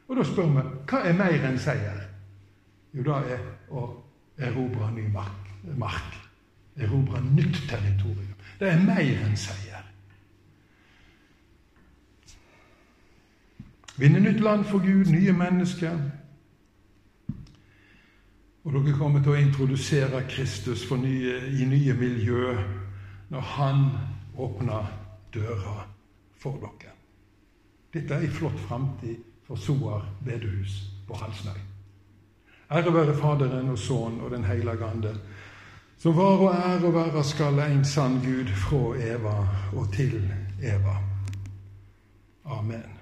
Og 0.05 0.19
da 0.19 0.25
spør 0.27 0.51
vi 0.53 0.65
hva 0.85 0.99
er 1.01 1.17
mer 1.17 1.47
enn 1.49 1.57
seier? 1.57 2.03
Jo, 2.93 3.01
det 3.07 3.15
er 3.33 3.47
å 3.73 3.87
erobre 4.37 4.91
ny 4.93 5.07
mark. 5.09 5.49
mark. 5.81 6.19
Erobre 6.77 7.23
nytt 7.25 7.63
territorium. 7.69 8.35
Det 8.59 8.69
er 8.69 8.85
mer 8.85 9.25
enn 9.25 9.33
seier. 9.39 9.81
Vinne 13.97 14.21
nytt 14.21 14.45
land 14.45 14.69
for 14.69 14.85
Gud, 14.85 15.09
nye 15.09 15.33
mennesker. 15.33 15.97
Og 18.65 18.73
dere 18.73 18.95
kommer 18.97 19.21
til 19.21 19.35
å 19.35 19.37
introdusere 19.37 20.23
Kristus 20.29 20.87
nye, 20.97 21.37
i 21.53 21.67
nye 21.69 21.93
miljø 21.93 22.55
når 23.29 23.41
Han 23.53 23.85
åpner 24.41 24.89
døra 25.33 25.85
for 26.41 26.57
dere. 26.63 26.95
Dette 27.93 28.15
er 28.15 28.25
en 28.25 28.33
flott 28.33 28.57
framtid 28.67 29.21
for 29.45 29.61
Soar 29.61 30.09
bedehus 30.25 30.81
på 31.07 31.15
Halsnøy. 31.15 31.61
Ære 32.71 32.93
være 32.93 33.13
Faderen 33.13 33.69
og 33.69 33.79
Sønnen 33.79 34.21
og 34.25 34.31
Den 34.31 34.43
hellige 34.43 34.85
ande, 34.85 35.13
som 35.97 36.17
var 36.17 36.41
og 36.41 36.49
er 36.55 36.85
og 36.85 36.93
være 36.93 37.23
skal 37.23 37.59
en 37.59 37.85
sann 37.85 38.19
Gud 38.25 38.49
fra 38.65 38.97
Eva 38.97 39.37
og 39.77 39.93
til 39.93 40.17
Eva. 40.61 40.97
Amen. 42.45 42.94